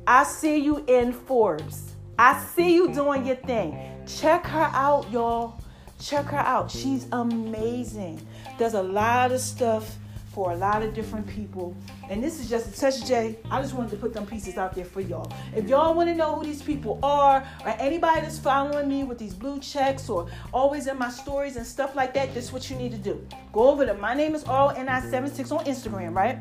I 0.05 0.23
see 0.23 0.57
you 0.57 0.83
in 0.87 1.13
Forbes. 1.13 1.93
I 2.19 2.39
see 2.55 2.75
you 2.75 2.93
doing 2.93 3.25
your 3.25 3.37
thing. 3.37 3.92
Check 4.07 4.45
her 4.47 4.69
out, 4.73 5.09
y'all. 5.11 5.59
Check 5.99 6.25
her 6.25 6.37
out. 6.37 6.69
She's 6.69 7.07
amazing. 7.11 8.25
There's 8.57 8.73
a 8.73 8.83
lot 8.83 9.31
of 9.31 9.39
stuff 9.39 9.97
for 10.33 10.51
a 10.51 10.55
lot 10.55 10.81
of 10.81 10.93
different 10.93 11.27
people. 11.27 11.75
And 12.09 12.23
this 12.23 12.39
is 12.39 12.49
just 12.49 12.75
a 12.75 12.79
touch 12.79 13.05
J. 13.05 13.37
I 13.51 13.61
just 13.61 13.73
wanted 13.73 13.91
to 13.91 13.97
put 13.97 14.13
them 14.13 14.25
pieces 14.25 14.57
out 14.57 14.73
there 14.73 14.83
for 14.83 14.99
y'all. 14.99 15.31
If 15.55 15.69
y'all 15.69 15.93
want 15.93 16.09
to 16.09 16.15
know 16.15 16.35
who 16.35 16.43
these 16.43 16.61
people 16.61 16.99
are, 17.03 17.47
or 17.63 17.75
anybody 17.79 18.21
that's 18.21 18.39
following 18.39 18.89
me 18.89 19.03
with 19.03 19.19
these 19.19 19.33
blue 19.33 19.59
checks 19.59 20.09
or 20.09 20.27
always 20.51 20.87
in 20.87 20.97
my 20.97 21.09
stories 21.09 21.55
and 21.55 21.65
stuff 21.65 21.95
like 21.95 22.13
that, 22.15 22.33
this 22.33 22.45
is 22.45 22.51
what 22.51 22.69
you 22.69 22.75
need 22.75 22.91
to 22.91 22.97
do. 22.97 23.25
Go 23.51 23.69
over 23.69 23.85
to 23.85 23.93
my 23.93 24.13
name 24.15 24.33
is 24.33 24.43
RLNI76 24.43 25.51
on 25.51 25.65
Instagram, 25.65 26.15
right? 26.15 26.39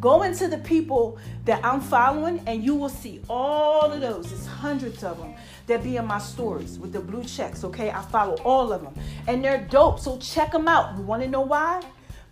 Go 0.00 0.22
into 0.22 0.48
the 0.48 0.58
people 0.58 1.18
that 1.46 1.64
I'm 1.64 1.80
following, 1.80 2.42
and 2.46 2.62
you 2.62 2.74
will 2.74 2.90
see 2.90 3.22
all 3.30 3.90
of 3.90 4.02
those. 4.02 4.30
It's 4.30 4.44
hundreds 4.44 5.02
of 5.02 5.16
them 5.16 5.34
that 5.66 5.82
be 5.82 5.96
in 5.96 6.06
my 6.06 6.18
stories 6.18 6.78
with 6.78 6.92
the 6.92 7.00
blue 7.00 7.24
checks, 7.24 7.64
okay? 7.64 7.90
I 7.90 8.02
follow 8.02 8.36
all 8.44 8.72
of 8.72 8.82
them, 8.82 8.94
and 9.26 9.42
they're 9.44 9.66
dope. 9.70 9.98
So 10.00 10.18
check 10.18 10.52
them 10.52 10.68
out. 10.68 10.96
You 10.96 11.02
want 11.02 11.22
to 11.22 11.28
know 11.28 11.40
why? 11.40 11.82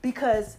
Because 0.02 0.56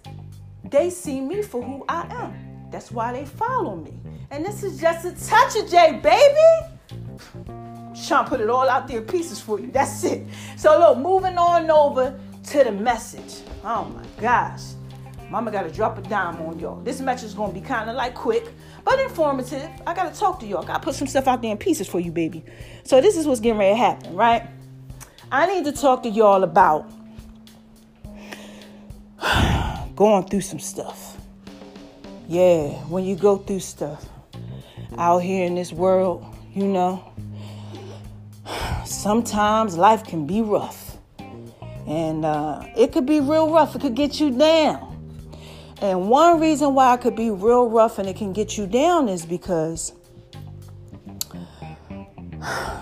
they 0.64 0.90
see 0.90 1.22
me 1.22 1.42
for 1.42 1.62
who 1.62 1.86
I 1.88 2.08
am. 2.10 2.70
That's 2.72 2.92
why 2.92 3.14
they 3.14 3.26
follow 3.26 3.76
me. 3.76 3.94
And 4.32 4.44
this 4.44 4.64
is 4.64 4.80
just 4.82 5.06
a 5.06 5.12
touch 5.28 5.56
of 5.56 5.70
J, 5.70 6.00
baby. 6.02 6.74
To 8.08 8.24
put 8.26 8.42
it 8.42 8.50
all 8.50 8.68
out 8.68 8.88
there 8.88 9.02
pieces 9.02 9.40
for 9.40 9.60
you. 9.60 9.72
That's 9.72 10.04
it. 10.04 10.26
So 10.58 10.80
look, 10.80 10.98
moving 10.98 11.38
on 11.38 11.70
over 11.72 12.20
to 12.50 12.64
the 12.64 12.72
message. 12.72 13.42
Oh 13.64 13.86
my 13.86 14.04
gosh. 14.20 14.62
Mama 15.30 15.52
got 15.52 15.64
to 15.64 15.72
drop 15.72 15.98
a 15.98 16.02
dime 16.02 16.42
on 16.42 16.60
y'all. 16.60 16.82
This 16.82 17.00
message 17.00 17.30
is 17.30 17.34
to 17.34 17.48
be 17.52 17.62
kind 17.62 17.90
of 17.90 17.96
like 17.96 18.14
quick, 18.14 18.52
but 18.84 19.00
informative. 19.00 19.70
I 19.88 19.94
got 19.94 20.14
to 20.14 20.20
talk 20.20 20.40
to 20.42 20.46
y'all. 20.46 20.64
I 20.64 20.68
got 20.68 20.82
to 20.82 20.86
put 20.86 20.96
some 20.96 21.08
stuff 21.08 21.28
out 21.28 21.42
there 21.42 21.52
in 21.52 21.58
pieces 21.58 21.88
for 21.88 22.00
you, 22.00 22.12
baby. 22.12 22.44
So 22.84 23.02
this 23.02 23.18
is 23.18 23.26
what's 23.26 23.40
getting 23.40 23.60
ready 23.60 23.74
to 23.74 23.78
happen, 23.78 24.16
right? 24.16 24.48
I 25.32 25.48
need 25.48 25.66
to 25.66 25.72
talk 25.72 26.04
to 26.04 26.10
y'all 26.10 26.44
about 26.44 26.92
going 29.96 30.26
through 30.28 30.42
some 30.42 30.60
stuff. 30.60 31.18
Yeah, 32.28 32.70
when 32.88 33.04
you 33.04 33.16
go 33.16 33.38
through 33.38 33.60
stuff 33.60 34.06
out 34.98 35.20
here 35.20 35.46
in 35.46 35.56
this 35.56 35.72
world, 35.72 36.26
you 36.54 36.68
know, 36.68 37.12
sometimes 38.86 39.78
life 39.78 40.04
can 40.04 40.28
be 40.28 40.42
rough. 40.42 40.98
And 41.88 42.24
uh, 42.24 42.64
it 42.78 42.94
could 42.94 43.06
be 43.06 43.20
real 43.20 43.52
rough. 43.52 43.76
It 43.76 43.82
could 43.82 43.96
get 43.96 44.20
you 44.20 44.32
down. 44.32 44.93
And 45.82 46.10
one 46.10 46.40
reason 46.40 46.74
why 46.74 46.94
it 46.94 47.02
could 47.02 47.16
be 47.16 47.30
real 47.30 47.70
rough 47.70 48.00
and 48.00 48.08
it 48.08 48.16
can 48.16 48.34
get 48.34 48.58
you 48.58 48.68
down 48.68 49.10
is 49.10 49.26
because 49.26 49.94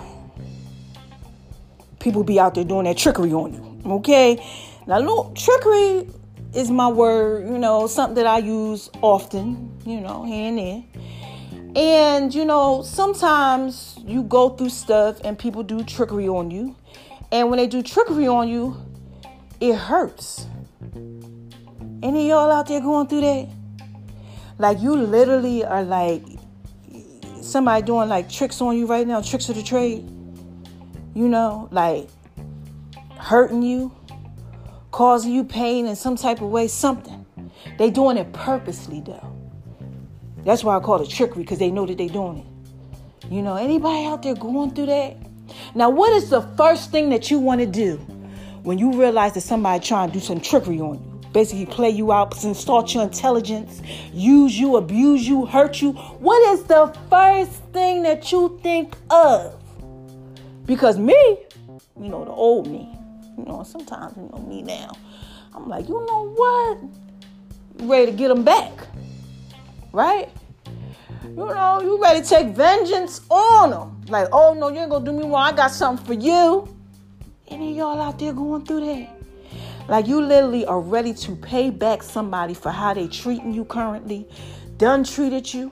people 1.99 2.23
be 2.23 2.39
out 2.39 2.55
there 2.55 2.63
doing 2.63 2.85
that 2.85 2.97
trickery 2.97 3.33
on 3.33 3.53
you. 3.53 3.81
Okay? 3.93 4.45
Now, 4.87 4.99
look, 4.99 5.35
trickery 5.35 6.09
is 6.53 6.69
my 6.69 6.87
word, 6.87 7.47
you 7.47 7.57
know, 7.57 7.87
something 7.87 8.15
that 8.15 8.27
I 8.27 8.39
use 8.39 8.89
often, 9.01 9.71
you 9.85 10.01
know, 10.01 10.23
here 10.23 10.49
and 10.49 10.57
there. 10.57 10.83
And, 11.75 12.35
you 12.35 12.43
know, 12.43 12.81
sometimes 12.81 13.97
you 14.05 14.23
go 14.23 14.49
through 14.49 14.69
stuff 14.69 15.21
and 15.23 15.39
people 15.39 15.63
do 15.63 15.83
trickery 15.83 16.27
on 16.27 16.51
you. 16.51 16.75
And 17.31 17.49
when 17.49 17.57
they 17.57 17.67
do 17.67 17.81
trickery 17.81 18.27
on 18.27 18.49
you, 18.49 18.75
it 19.61 19.75
hurts. 19.75 20.47
Any 22.03 22.21
of 22.21 22.27
y'all 22.29 22.51
out 22.51 22.67
there 22.67 22.81
going 22.81 23.07
through 23.07 23.21
that? 23.21 23.47
Like 24.57 24.81
you 24.81 24.95
literally 24.95 25.63
are 25.63 25.83
like 25.83 26.23
somebody 27.41 27.85
doing 27.85 28.09
like 28.09 28.29
tricks 28.29 28.59
on 28.61 28.77
you 28.77 28.87
right 28.87 29.05
now, 29.05 29.21
tricks 29.21 29.49
of 29.49 29.55
the 29.55 29.63
trade. 29.63 30.07
You 31.13 31.27
know, 31.27 31.67
like 31.71 32.09
hurting 33.17 33.61
you, 33.61 33.93
causing 34.91 35.31
you 35.31 35.43
pain 35.43 35.85
in 35.85 35.95
some 35.95 36.15
type 36.15 36.41
of 36.41 36.49
way, 36.49 36.67
something. 36.67 37.25
They 37.77 37.91
doing 37.91 38.17
it 38.17 38.33
purposely 38.33 39.01
though. 39.01 39.35
That's 40.43 40.63
why 40.63 40.77
I 40.77 40.79
call 40.79 41.01
it 41.01 41.09
trickery, 41.09 41.43
because 41.43 41.59
they 41.59 41.69
know 41.69 41.85
that 41.85 41.99
they 41.99 42.07
doing 42.07 42.39
it. 42.39 43.31
You 43.31 43.43
know, 43.43 43.55
anybody 43.55 44.05
out 44.07 44.23
there 44.23 44.33
going 44.33 44.73
through 44.73 44.87
that? 44.87 45.17
Now, 45.75 45.89
what 45.91 46.11
is 46.13 46.31
the 46.31 46.41
first 46.57 46.91
thing 46.91 47.09
that 47.09 47.29
you 47.29 47.37
want 47.37 47.61
to 47.61 47.67
do 47.67 47.97
when 48.63 48.79
you 48.79 48.91
realize 48.93 49.33
that 49.33 49.41
somebody 49.41 49.83
trying 49.83 50.09
to 50.09 50.13
do 50.13 50.19
some 50.19 50.39
trickery 50.39 50.79
on 50.79 50.95
you? 50.95 51.10
Basically 51.33 51.65
play 51.65 51.89
you 51.89 52.11
out, 52.11 52.43
insult 52.43 52.93
your 52.93 53.03
intelligence, 53.03 53.81
use 54.13 54.57
you, 54.57 54.77
abuse 54.77 55.27
you, 55.27 55.45
hurt 55.45 55.81
you. 55.81 55.93
What 55.93 56.53
is 56.53 56.63
the 56.63 56.87
first 57.09 57.63
thing 57.73 58.03
that 58.03 58.31
you 58.31 58.59
think 58.61 58.95
of? 59.09 59.55
Because 60.65 60.97
me, 60.97 61.37
you 61.99 62.09
know, 62.09 62.25
the 62.25 62.31
old 62.31 62.67
me, 62.67 62.89
you 63.37 63.45
know, 63.45 63.63
sometimes, 63.63 64.15
you 64.17 64.23
know, 64.23 64.43
me 64.47 64.61
now, 64.61 64.91
I'm 65.53 65.67
like, 65.67 65.87
you 65.87 66.05
know 66.05 66.29
what? 66.35 66.77
ready 67.79 68.11
to 68.11 68.17
get 68.17 68.27
them 68.29 68.43
back, 68.43 68.71
right? 69.91 70.29
You 71.23 71.35
know, 71.35 71.81
you 71.81 72.01
ready 72.01 72.21
to 72.21 72.27
take 72.27 72.47
vengeance 72.49 73.21
on 73.29 73.71
them. 73.71 74.01
Like, 74.07 74.27
oh 74.31 74.53
no, 74.53 74.69
you 74.69 74.79
ain't 74.79 74.89
gonna 74.89 75.05
do 75.05 75.13
me 75.13 75.23
wrong. 75.23 75.35
I 75.35 75.51
got 75.51 75.71
something 75.71 76.05
for 76.05 76.13
you. 76.13 76.67
Any 77.47 77.71
of 77.71 77.77
y'all 77.77 78.01
out 78.01 78.19
there 78.19 78.33
going 78.33 78.65
through 78.65 78.85
that? 78.85 79.20
Like 79.91 80.07
you 80.07 80.21
literally 80.21 80.65
are 80.65 80.79
ready 80.79 81.13
to 81.15 81.35
pay 81.35 81.69
back 81.69 82.01
somebody 82.01 82.53
for 82.53 82.71
how 82.71 82.93
they 82.93 83.09
treating 83.09 83.53
you 83.53 83.65
currently, 83.65 84.25
done 84.77 85.03
treated 85.03 85.53
you, 85.53 85.69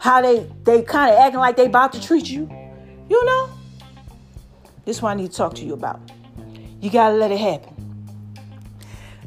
how 0.00 0.20
they 0.20 0.50
they 0.64 0.82
kind 0.82 1.12
of 1.12 1.20
acting 1.20 1.38
like 1.38 1.56
they 1.56 1.66
about 1.66 1.92
to 1.92 2.02
treat 2.02 2.28
you. 2.28 2.50
You 3.08 3.24
know? 3.24 3.50
This 4.84 4.96
is 4.96 5.02
what 5.02 5.10
I 5.10 5.14
need 5.14 5.30
to 5.30 5.36
talk 5.36 5.54
to 5.54 5.64
you 5.64 5.74
about. 5.74 6.00
You 6.80 6.90
gotta 6.90 7.14
let 7.14 7.30
it 7.30 7.38
happen. 7.38 7.72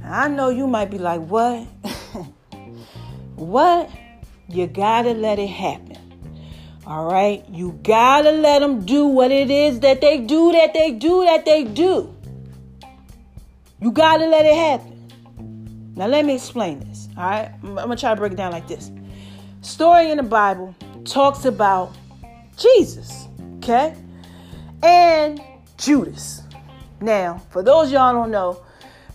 I 0.04 0.28
know 0.28 0.50
you 0.50 0.68
might 0.68 0.92
be 0.92 0.98
like, 0.98 1.22
what? 1.22 1.64
what? 3.36 3.90
You 4.50 4.68
gotta 4.68 5.14
let 5.14 5.40
it 5.40 5.48
happen. 5.48 5.98
All 6.86 7.06
right? 7.06 7.46
You 7.50 7.80
gotta 7.84 8.32
let 8.32 8.60
them 8.60 8.86
do 8.86 9.06
what 9.08 9.32
it 9.32 9.50
is 9.50 9.80
that 9.80 10.02
they 10.02 10.18
do, 10.18 10.52
that 10.52 10.74
they 10.74 10.92
do, 10.92 11.24
that 11.24 11.46
they 11.46 11.64
do. 11.64 12.15
You 13.86 13.92
got 13.92 14.18
to 14.18 14.26
let 14.26 14.48
it 14.48 14.56
happen. 14.56 15.94
Now, 15.96 16.08
let 16.08 16.26
me 16.26 16.34
explain 16.34 16.80
this. 16.80 17.08
All 17.16 17.24
right. 17.24 17.52
I'm 17.62 17.76
going 17.76 17.90
to 17.90 17.96
try 17.96 18.16
to 18.16 18.20
break 18.20 18.32
it 18.32 18.36
down 18.36 18.52
like 18.52 18.68
this. 18.68 18.90
Story 19.62 20.10
in 20.10 20.18
the 20.18 20.24
Bible 20.24 20.74
talks 21.04 21.46
about 21.46 21.96
Jesus, 22.58 23.28
okay? 23.58 23.96
And 24.82 25.40
Judas. 25.78 26.42
Now, 27.00 27.44
for 27.52 27.62
those 27.62 27.92
y'all 27.92 28.12
don't 28.12 28.32
know, 28.32 28.65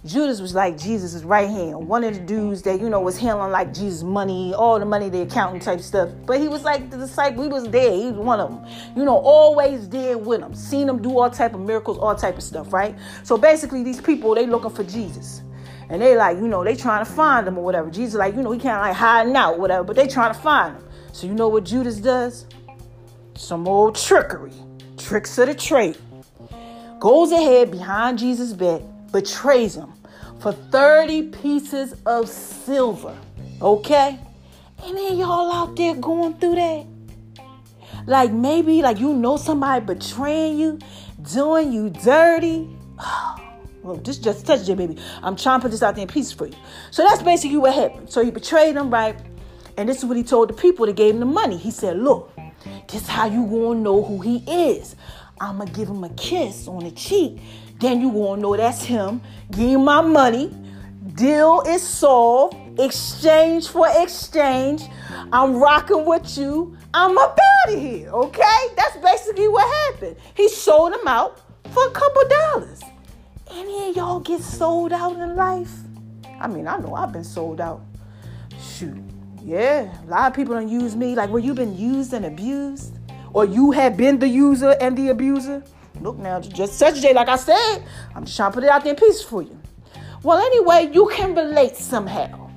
Judas 0.07 0.41
was 0.41 0.55
like 0.55 0.79
Jesus' 0.79 1.23
right 1.25 1.49
hand, 1.49 1.87
one 1.87 2.05
of 2.05 2.15
the 2.15 2.21
dudes 2.21 2.63
that 2.63 2.81
you 2.81 2.89
know 2.89 3.03
was 3.03 3.19
handling 3.19 3.53
like 3.53 3.75
Jesus' 3.75 4.03
money, 4.03 4.55
all 4.55 4.79
the 4.79 4.87
money, 4.87 5.11
the 5.11 5.21
accountant 5.23 5.63
type 5.63 5.81
stuff. 5.81 6.09
But 6.25 6.41
he 6.41 6.49
was 6.49 6.63
like 6.63 6.89
the 6.89 6.97
disciple. 6.97 7.43
He 7.43 7.51
was 7.51 7.69
there. 7.69 7.93
He 7.93 8.07
was 8.07 8.17
one 8.17 8.41
of 8.41 8.49
them. 8.49 8.65
You 8.97 9.05
know, 9.05 9.19
always 9.19 9.91
there 9.91 10.17
with 10.17 10.41
him, 10.41 10.55
seen 10.55 10.89
him 10.89 11.03
do 11.03 11.19
all 11.19 11.29
type 11.29 11.53
of 11.53 11.61
miracles, 11.61 11.99
all 11.99 12.15
type 12.15 12.39
of 12.39 12.43
stuff, 12.43 12.73
right? 12.73 12.97
So 13.25 13.37
basically, 13.37 13.83
these 13.83 14.01
people 14.01 14.35
they 14.35 14.47
looking 14.47 14.71
for 14.71 14.85
Jesus, 14.85 15.43
and 15.91 16.01
they 16.01 16.17
like 16.17 16.39
you 16.39 16.49
know 16.49 16.65
they 16.65 16.77
trying 16.77 17.05
to 17.05 17.11
find 17.11 17.47
him 17.47 17.59
or 17.59 17.65
whatever. 17.65 17.91
Jesus 17.91 18.15
like 18.15 18.35
you 18.35 18.41
know 18.41 18.53
he 18.53 18.59
can't 18.59 18.81
like 18.81 18.97
hiding 18.97 19.37
out 19.37 19.59
whatever, 19.59 19.85
but 19.85 19.97
they 19.97 20.07
trying 20.09 20.33
to 20.33 20.41
find 20.41 20.77
him. 20.77 20.85
So 21.13 21.27
you 21.27 21.35
know 21.35 21.49
what 21.49 21.65
Judas 21.65 21.99
does? 21.99 22.47
Some 23.35 23.69
old 23.69 23.97
trickery, 23.97 24.55
tricks 24.97 25.37
of 25.37 25.49
the 25.49 25.55
trade. 25.55 25.99
Goes 27.01 27.33
ahead 27.33 27.71
behind 27.71 28.19
Jesus' 28.19 28.55
back 28.55 28.81
betrays 29.13 29.77
him 29.77 29.93
for 30.41 30.53
30 30.53 31.29
pieces 31.29 31.95
of 32.07 32.29
silver. 32.29 33.17
Okay? 33.61 34.19
And 34.85 34.97
then 34.97 35.19
y'all 35.19 35.53
out 35.53 35.77
there 35.77 35.95
going 35.95 36.35
through 36.35 36.55
that. 36.55 36.87
Like 38.07 38.33
maybe 38.33 38.83
like 38.83 38.99
you 38.99 39.13
know 39.13 39.37
somebody 39.37 39.85
betraying 39.85 40.59
you, 40.59 40.79
doing 41.33 41.73
you 41.73 41.91
dirty. 41.91 42.69
well, 43.83 43.97
this 43.97 44.19
just 44.19 44.47
touched 44.47 44.69
it, 44.69 44.77
baby. 44.77 44.97
I'm 45.23 45.37
trying 45.37 45.61
to 45.61 45.65
put 45.65 45.71
this 45.71 45.83
out 45.83 45.95
there 45.95 46.03
in 46.03 46.09
pieces 46.09 46.33
for 46.33 46.47
you. 46.47 46.55
So 46.91 47.03
that's 47.03 47.23
basically 47.23 47.59
what 47.59 47.75
happened. 47.75 48.11
So 48.11 48.25
he 48.25 48.31
betrayed 48.31 48.77
them, 48.77 48.91
right? 48.91 49.17
And 49.77 49.89
this 49.89 49.99
is 49.99 50.05
what 50.05 50.17
he 50.17 50.23
told 50.23 50.49
the 50.49 50.55
people 50.55 50.87
that 50.87 50.97
gave 50.97 51.15
him 51.15 51.21
the 51.21 51.27
money. 51.27 51.57
He 51.57 51.71
said, 51.71 51.99
Look, 51.99 52.35
this 52.89 53.03
is 53.03 53.09
how 53.09 53.27
you 53.27 53.47
gonna 53.47 53.81
know 53.81 54.03
who 54.03 54.21
he 54.21 54.39
is. 54.47 54.97
I'ma 55.41 55.65
give 55.67 55.89
him 55.89 56.05
a 56.05 56.11
kiss 56.11 56.69
on 56.69 56.85
the 56.85 56.91
cheek 56.91 57.41
then 57.81 58.01
you 58.01 58.13
gonna 58.13 58.43
know 58.43 58.57
that's 58.57 58.83
him. 58.85 59.21
Give 59.51 59.71
him 59.71 59.85
my 59.85 60.01
money. 60.01 60.55
Deal 61.15 61.63
is 61.67 61.83
solved. 61.83 62.57
Exchange 62.79 63.69
for 63.69 63.87
exchange. 63.97 64.83
I'm 65.33 65.57
rocking 65.57 66.05
with 66.05 66.39
you. 66.39 66.77
I'm 66.95 67.17
up 67.19 67.39
out 67.39 67.75
of 67.75 67.81
here. 67.81 68.11
Okay? 68.11 68.61
That's 68.77 68.97
basically 68.99 69.49
what 69.49 69.67
happened. 69.87 70.17
He 70.35 70.49
sold 70.49 70.93
him 70.93 71.07
out 71.07 71.41
for 71.73 71.87
a 71.87 71.91
couple 71.91 72.23
dollars. 72.29 72.81
Any 73.51 73.91
of 73.91 73.97
y'all 73.97 74.21
get 74.21 74.41
sold 74.41 74.93
out 74.93 75.19
in 75.19 75.37
life? 75.37 75.73
I 76.41 76.47
mean, 76.47 76.69
I 76.69 76.79
know 76.79 76.95
I've 76.95 77.13
been 77.13 77.25
sold 77.25 77.61
out. 77.61 77.83
Shoot. 78.61 78.97
Yeah, 79.43 79.93
a 80.05 80.07
lot 80.07 80.31
of 80.31 80.35
people 80.37 80.55
don't 80.55 80.69
use 80.69 80.95
me. 80.95 81.15
Like, 81.15 81.31
where 81.31 81.43
you 81.43 81.55
been 81.55 81.77
used 81.77 82.13
and 82.13 82.25
abused? 82.27 82.95
Or 83.33 83.45
you 83.45 83.71
have 83.73 83.97
been 83.97 84.19
the 84.19 84.29
user 84.29 84.77
and 84.81 84.97
the 84.97 85.09
abuser? 85.09 85.63
Look 86.01 86.19
now, 86.19 86.41
just 86.41 86.79
such 86.79 86.99
a 86.99 87.01
day 87.01 87.13
like 87.13 87.29
I 87.29 87.37
said, 87.37 87.85
I'm 88.15 88.25
just 88.25 88.37
trying 88.37 88.51
to 88.51 88.55
put 88.55 88.65
it 88.65 88.71
out 88.71 88.85
there 88.85 88.95
in 88.95 88.99
peace 88.99 89.23
for 89.23 89.43
you. 89.43 89.61
Well, 90.23 90.39
anyway, 90.39 90.91
you 90.93 91.11
can 91.15 91.35
relate 91.35 91.77
somehow, 91.77 92.51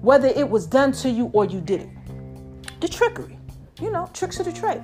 whether 0.00 0.28
it 0.28 0.48
was 0.48 0.66
done 0.66 0.92
to 0.92 1.10
you 1.10 1.30
or 1.32 1.44
you 1.44 1.60
did 1.60 1.82
it. 1.82 2.80
The 2.80 2.88
trickery, 2.88 3.38
you 3.80 3.90
know, 3.90 4.08
tricks 4.12 4.38
of 4.40 4.46
the 4.46 4.52
trade. 4.52 4.82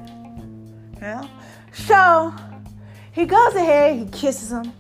Yeah. 1.01 1.27
So 1.73 2.33
he 3.13 3.27
goes 3.27 3.55
ahead, 3.55 3.99
he 3.99 4.07
kisses 4.07 4.53
him, 4.53 4.73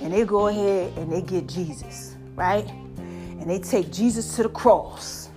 and 0.00 0.12
they 0.12 0.24
go 0.24 0.48
ahead 0.48 0.96
and 0.98 1.12
they 1.12 1.22
get 1.22 1.48
Jesus, 1.48 2.16
right? 2.34 2.68
And 2.68 3.48
they 3.48 3.58
take 3.58 3.90
Jesus 3.90 4.36
to 4.36 4.44
the 4.44 4.48
cross. 4.48 5.30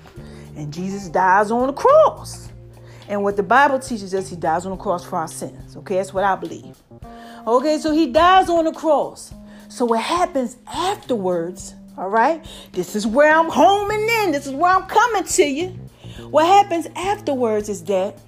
And 0.55 0.73
Jesus 0.73 1.07
dies 1.07 1.51
on 1.51 1.67
the 1.67 1.73
cross. 1.73 2.49
And 3.07 3.23
what 3.23 3.37
the 3.37 3.43
Bible 3.43 3.79
teaches 3.79 4.13
us, 4.13 4.29
he 4.29 4.35
dies 4.35 4.65
on 4.65 4.71
the 4.71 4.77
cross 4.77 5.03
for 5.05 5.17
our 5.17 5.27
sins. 5.27 5.77
Okay, 5.77 5.95
that's 5.95 6.13
what 6.13 6.23
I 6.23 6.35
believe. 6.35 6.75
Okay, 7.47 7.77
so 7.77 7.93
he 7.93 8.07
dies 8.07 8.49
on 8.49 8.65
the 8.65 8.73
cross. 8.73 9.33
So 9.69 9.85
what 9.85 10.01
happens 10.01 10.57
afterwards, 10.67 11.75
all 11.97 12.09
right? 12.09 12.45
This 12.73 12.93
is 12.93 13.07
where 13.07 13.33
I'm 13.33 13.49
homing 13.49 14.05
in. 14.23 14.33
This 14.33 14.47
is 14.47 14.53
where 14.53 14.75
I'm 14.75 14.85
coming 14.87 15.23
to 15.23 15.43
you. 15.45 15.67
What 16.29 16.45
happens 16.45 16.87
afterwards 16.97 17.69
is 17.69 17.85
that 17.85 18.19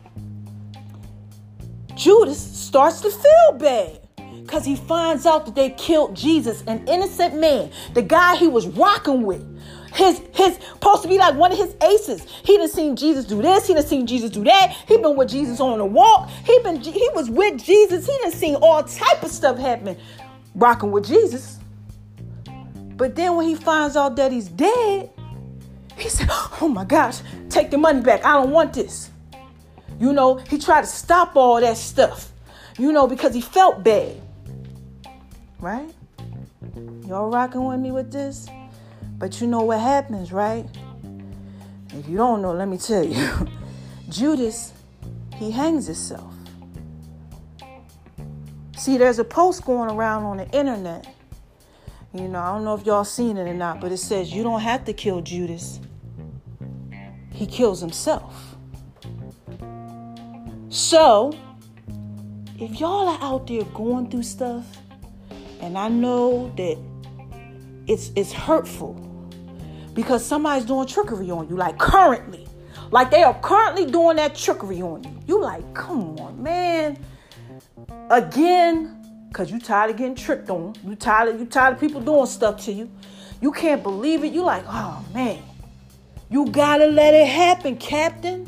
Judas 1.95 2.39
starts 2.39 3.01
to 3.01 3.09
feel 3.09 3.57
bad 3.57 3.99
because 4.41 4.63
he 4.63 4.77
finds 4.77 5.25
out 5.25 5.45
that 5.47 5.55
they 5.55 5.71
killed 5.71 6.15
Jesus, 6.15 6.63
an 6.65 6.87
innocent 6.87 7.37
man, 7.37 7.71
the 7.93 8.01
guy 8.01 8.37
he 8.37 8.47
was 8.47 8.67
rocking 8.67 9.23
with. 9.23 9.43
His 9.93 10.21
his 10.33 10.55
supposed 10.55 11.03
to 11.03 11.07
be 11.07 11.17
like 11.17 11.35
one 11.35 11.51
of 11.51 11.57
his 11.57 11.75
aces. 11.81 12.25
He 12.43 12.57
done 12.57 12.69
seen 12.69 12.95
Jesus 12.95 13.25
do 13.25 13.41
this. 13.41 13.67
He 13.67 13.73
done 13.73 13.85
seen 13.85 14.07
Jesus 14.07 14.29
do 14.29 14.43
that. 14.43 14.71
He 14.87 14.97
been 14.97 15.15
with 15.15 15.29
Jesus 15.29 15.59
on 15.59 15.79
a 15.79 15.85
walk. 15.85 16.29
He 16.45 16.59
been 16.63 16.79
he 16.79 17.09
was 17.13 17.29
with 17.29 17.63
Jesus. 17.63 18.05
He 18.05 18.17
done 18.21 18.31
seen 18.31 18.55
all 18.55 18.83
type 18.83 19.23
of 19.23 19.31
stuff 19.31 19.57
happening, 19.57 19.97
rocking 20.55 20.91
with 20.91 21.07
Jesus. 21.07 21.57
But 22.95 23.15
then 23.15 23.35
when 23.35 23.47
he 23.47 23.55
finds 23.55 23.95
out 23.95 24.15
that 24.17 24.31
he's 24.31 24.47
dead, 24.47 25.09
he 25.97 26.09
said, 26.09 26.27
"Oh 26.61 26.67
my 26.67 26.85
gosh, 26.85 27.21
take 27.49 27.71
the 27.71 27.77
money 27.77 28.01
back. 28.01 28.23
I 28.25 28.33
don't 28.33 28.51
want 28.51 28.73
this." 28.73 29.09
You 29.99 30.13
know, 30.13 30.35
he 30.35 30.57
tried 30.57 30.81
to 30.81 30.87
stop 30.87 31.35
all 31.35 31.59
that 31.59 31.77
stuff. 31.77 32.31
You 32.77 32.91
know, 32.91 33.07
because 33.07 33.33
he 33.33 33.41
felt 33.41 33.83
bad. 33.83 34.21
Right? 35.59 35.89
Y'all 37.05 37.29
rocking 37.29 37.65
with 37.65 37.79
me 37.79 37.91
with 37.91 38.11
this? 38.11 38.47
But 39.19 39.41
you 39.41 39.47
know 39.47 39.61
what 39.61 39.81
happens, 39.81 40.31
right? 40.31 40.65
If 41.93 42.07
you 42.07 42.15
don't 42.15 42.41
know, 42.41 42.53
let 42.53 42.69
me 42.69 42.77
tell 42.77 43.03
you. 43.03 43.29
Judas, 44.09 44.71
he 45.35 45.51
hangs 45.51 45.87
himself. 45.87 46.33
See, 48.77 48.97
there's 48.97 49.19
a 49.19 49.25
post 49.25 49.65
going 49.65 49.91
around 49.91 50.23
on 50.23 50.37
the 50.37 50.47
internet. 50.51 51.13
You 52.13 52.29
know, 52.29 52.39
I 52.39 52.53
don't 52.53 52.63
know 52.63 52.75
if 52.75 52.85
y'all 52.85 53.03
seen 53.03 53.35
it 53.37 53.47
or 53.47 53.53
not, 53.53 53.81
but 53.81 53.91
it 53.91 53.97
says 53.97 54.33
you 54.33 54.41
don't 54.41 54.61
have 54.61 54.85
to 54.85 54.93
kill 54.93 55.19
Judas. 55.19 55.81
He 57.33 57.45
kills 57.45 57.81
himself. 57.81 58.55
So, 60.69 61.33
if 62.57 62.79
y'all 62.79 63.09
are 63.09 63.19
out 63.21 63.47
there 63.47 63.63
going 63.65 64.09
through 64.09 64.23
stuff, 64.23 64.65
and 65.59 65.77
I 65.77 65.89
know 65.89 66.51
that 66.55 66.77
it's 67.85 68.11
it's 68.15 68.31
hurtful 68.31 69.08
because 69.99 70.25
somebody's 70.25 70.63
doing 70.63 70.87
trickery 70.87 71.29
on 71.29 71.49
you, 71.49 71.57
like 71.57 71.77
currently. 71.77 72.47
Like 72.89 73.11
they 73.11 73.21
are 73.21 73.37
currently 73.41 73.85
doing 73.85 74.15
that 74.15 74.33
trickery 74.33 74.81
on 74.81 75.03
you. 75.03 75.19
You 75.27 75.41
like, 75.41 75.73
come 75.73 76.17
on, 76.19 76.41
man. 76.41 76.97
Again, 78.09 79.27
because 79.27 79.51
you 79.51 79.59
tired 79.59 79.91
of 79.91 79.97
getting 79.97 80.15
tricked 80.15 80.49
on. 80.49 80.73
You 80.85 80.95
tired 80.95 81.35
of 81.35 81.39
you 81.41 81.45
tired 81.45 81.73
of 81.73 81.81
people 81.81 81.99
doing 81.99 82.27
stuff 82.27 82.63
to 82.63 82.71
you. 82.71 82.89
You 83.41 83.51
can't 83.51 83.83
believe 83.83 84.23
it. 84.23 84.31
You 84.31 84.43
like, 84.43 84.63
oh 84.67 85.05
man. 85.13 85.43
You 86.29 86.45
gotta 86.49 86.85
let 86.85 87.13
it 87.13 87.27
happen, 87.27 87.75
Captain. 87.75 88.47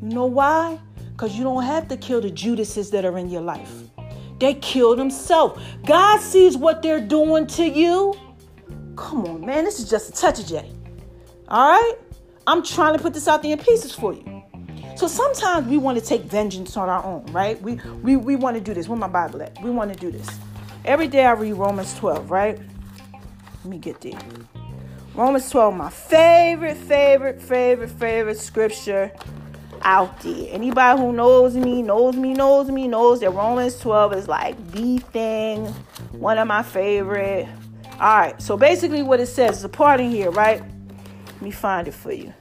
You 0.00 0.08
know 0.08 0.26
why? 0.26 0.78
Because 1.10 1.34
you 1.36 1.42
don't 1.42 1.64
have 1.64 1.88
to 1.88 1.96
kill 1.96 2.20
the 2.20 2.30
Judases 2.30 2.92
that 2.92 3.04
are 3.04 3.18
in 3.18 3.28
your 3.28 3.42
life. 3.42 3.72
They 4.38 4.54
killed 4.54 5.00
themselves. 5.00 5.60
God 5.84 6.20
sees 6.20 6.56
what 6.56 6.80
they're 6.80 7.04
doing 7.04 7.48
to 7.48 7.64
you. 7.64 8.14
Come 8.96 9.24
on, 9.24 9.44
man. 9.44 9.64
This 9.64 9.78
is 9.78 9.88
just 9.88 10.10
a 10.10 10.12
touch 10.12 10.40
of 10.40 10.46
J. 10.46 10.70
All 11.48 11.70
right? 11.70 11.94
I'm 12.46 12.62
trying 12.62 12.96
to 12.96 13.02
put 13.02 13.14
this 13.14 13.28
out 13.28 13.42
there 13.42 13.52
in 13.52 13.58
pieces 13.58 13.94
for 13.94 14.12
you. 14.14 14.42
So 14.96 15.06
sometimes 15.06 15.66
we 15.68 15.78
want 15.78 15.98
to 15.98 16.04
take 16.04 16.22
vengeance 16.22 16.76
on 16.76 16.88
our 16.88 17.04
own, 17.04 17.24
right? 17.32 17.60
We 17.62 17.80
we, 18.02 18.16
we 18.16 18.36
want 18.36 18.56
to 18.56 18.60
do 18.60 18.74
this. 18.74 18.88
Where 18.88 18.98
my 18.98 19.08
Bible 19.08 19.42
at? 19.42 19.60
We 19.62 19.70
want 19.70 19.92
to 19.92 19.98
do 19.98 20.10
this. 20.10 20.28
Every 20.84 21.08
day 21.08 21.24
I 21.24 21.32
read 21.32 21.54
Romans 21.54 21.94
12, 21.98 22.30
right? 22.30 22.58
Let 22.58 23.64
me 23.64 23.78
get 23.78 24.00
there. 24.00 24.18
Romans 25.14 25.48
12, 25.50 25.76
my 25.76 25.90
favorite, 25.90 26.76
favorite, 26.76 27.40
favorite, 27.40 27.90
favorite 27.90 28.38
scripture 28.38 29.12
out 29.82 30.20
there. 30.20 30.48
Anybody 30.50 31.00
who 31.00 31.12
knows 31.12 31.54
me, 31.54 31.82
knows 31.82 32.16
me, 32.16 32.34
knows 32.34 32.70
me, 32.70 32.88
knows 32.88 33.20
that 33.20 33.30
Romans 33.30 33.78
12 33.78 34.14
is 34.14 34.28
like 34.28 34.72
the 34.72 34.98
thing, 34.98 35.66
one 36.12 36.38
of 36.38 36.48
my 36.48 36.62
favorite. 36.62 37.48
All 38.00 38.18
right, 38.18 38.40
so 38.40 38.56
basically 38.56 39.02
what 39.02 39.20
it 39.20 39.26
says 39.26 39.58
is 39.58 39.64
a 39.64 39.68
part 39.68 40.00
in 40.00 40.10
here, 40.10 40.30
right? 40.30 40.62
Let 41.26 41.42
me 41.42 41.50
find 41.50 41.86
it 41.86 41.94
for 41.94 42.12
you. 42.12 42.32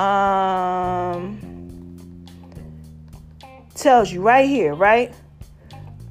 Um, 0.00 1.40
tells 3.74 4.12
you 4.12 4.22
right 4.22 4.48
here, 4.48 4.74
right? 4.74 5.14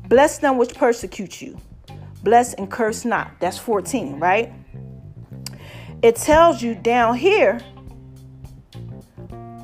Bless 0.08 0.40
them 0.40 0.58
which 0.58 0.76
persecute 0.76 1.42
you. 1.42 1.60
Bless 2.24 2.54
and 2.56 2.70
curse 2.70 3.06
not. 3.06 3.40
That's 3.40 3.58
14, 3.58 4.20
right? 4.20 4.52
It 6.02 6.16
tells 6.16 6.62
you 6.62 6.76
down 6.76 7.16
here 7.16 7.60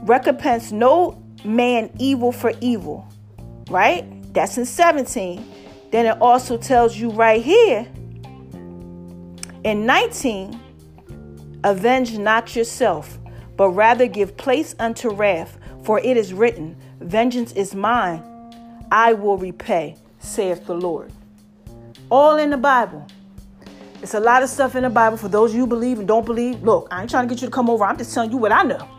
recompense 0.04 0.72
no 0.72 1.22
man 1.44 1.92
evil 2.00 2.32
for 2.32 2.54
evil, 2.62 3.08
right? 3.70 4.06
That's 4.34 4.58
in 4.58 4.66
17. 4.66 5.46
Then 5.92 6.06
it 6.06 6.22
also 6.22 6.58
tells 6.58 6.98
you 6.98 7.10
right 7.12 7.42
here 7.42 7.88
in 9.64 9.86
19, 9.86 10.60
avenge 11.64 12.18
not 12.18 12.56
yourself, 12.56 13.20
but 13.58 13.70
rather 13.70 14.08
give 14.08 14.36
place 14.38 14.74
unto 14.80 15.10
wrath, 15.10 15.58
for 15.84 16.00
it 16.00 16.18
is 16.18 16.34
written, 16.34 16.76
Vengeance 17.00 17.52
is 17.54 17.76
mine, 17.76 18.24
I 18.92 19.14
will 19.14 19.38
repay, 19.38 19.96
saith 20.20 20.66
the 20.66 20.74
Lord. 20.74 21.12
All 22.10 22.38
in 22.38 22.50
the 22.50 22.58
Bible. 22.58 23.06
It's 24.02 24.16
a 24.16 24.20
lot 24.20 24.42
of 24.42 24.50
stuff 24.50 24.76
in 24.76 24.84
the 24.84 24.90
Bible 24.90 25.18
for 25.18 25.28
those 25.28 25.54
you 25.54 25.68
believe 25.68 26.00
and 26.00 26.08
don't 26.08 26.26
believe. 26.26 26.64
Look, 26.64 26.88
I 26.90 27.02
ain't 27.02 27.10
trying 27.10 27.28
to 27.28 27.34
get 27.34 27.42
you 27.42 27.48
to 27.48 27.52
come 27.52 27.70
over. 27.70 27.86
I'm 27.86 27.98
just 27.98 28.14
telling 28.14 28.32
you 28.32 28.38
what 28.38 28.52
I 28.52 28.64
know. 28.64 28.90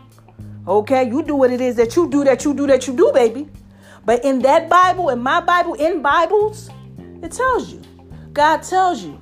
Okay, 0.65 1.09
you 1.09 1.21
do 1.23 1.35
what 1.35 1.51
it 1.51 1.59
is 1.59 1.75
that 1.75 1.95
you 1.97 2.09
do, 2.09 2.23
that 2.23 2.45
you 2.45 2.53
do, 2.53 2.65
that 2.67 2.87
you 2.87 2.95
do, 2.95 3.11
baby. 3.13 3.49
But 4.05 4.23
in 4.23 4.39
that 4.39 4.69
Bible, 4.69 5.09
in 5.09 5.19
my 5.19 5.41
Bible, 5.41 5.73
in 5.73 6.01
Bibles, 6.01 6.69
it 7.21 7.33
tells 7.33 7.73
you. 7.73 7.81
God 8.31 8.63
tells 8.63 9.03
you, 9.03 9.21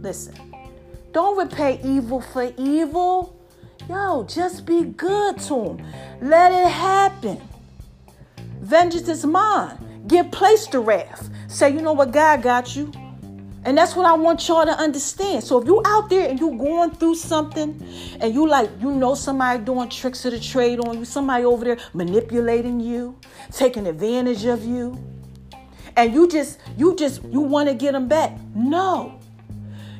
listen, 0.00 0.34
don't 1.18 1.36
repay 1.36 1.80
evil 1.82 2.20
for 2.20 2.52
evil. 2.56 3.36
Yo, 3.88 4.22
just 4.22 4.64
be 4.64 4.84
good 4.84 5.36
to 5.40 5.70
him. 5.70 5.86
Let 6.20 6.52
it 6.52 6.70
happen. 6.70 7.40
Vengeance 8.60 9.08
is 9.08 9.26
mine. 9.26 10.04
Give 10.06 10.30
place 10.30 10.68
to 10.68 10.78
wrath. 10.78 11.28
Say, 11.48 11.70
you 11.70 11.82
know 11.82 11.92
what, 11.92 12.12
God 12.12 12.40
got 12.40 12.76
you. 12.76 12.92
And 13.64 13.76
that's 13.76 13.96
what 13.96 14.06
I 14.06 14.12
want 14.12 14.46
y'all 14.46 14.64
to 14.64 14.78
understand. 14.78 15.42
So 15.42 15.60
if 15.60 15.66
you 15.66 15.82
out 15.84 16.08
there 16.08 16.28
and 16.28 16.38
you 16.38 16.56
going 16.56 16.92
through 16.92 17.16
something 17.16 17.84
and 18.20 18.32
you 18.32 18.46
like, 18.48 18.70
you 18.80 18.92
know 18.92 19.16
somebody 19.16 19.64
doing 19.64 19.88
tricks 19.88 20.24
of 20.24 20.30
the 20.30 20.38
trade 20.38 20.78
on 20.78 20.98
you, 20.98 21.04
somebody 21.04 21.44
over 21.44 21.64
there 21.64 21.78
manipulating 21.94 22.78
you, 22.78 23.18
taking 23.50 23.88
advantage 23.88 24.44
of 24.44 24.64
you, 24.64 24.96
and 25.96 26.14
you 26.14 26.28
just, 26.28 26.60
you 26.76 26.94
just, 26.94 27.24
you 27.24 27.40
want 27.40 27.68
to 27.68 27.74
get 27.74 27.90
them 27.90 28.06
back. 28.06 28.38
No. 28.54 29.17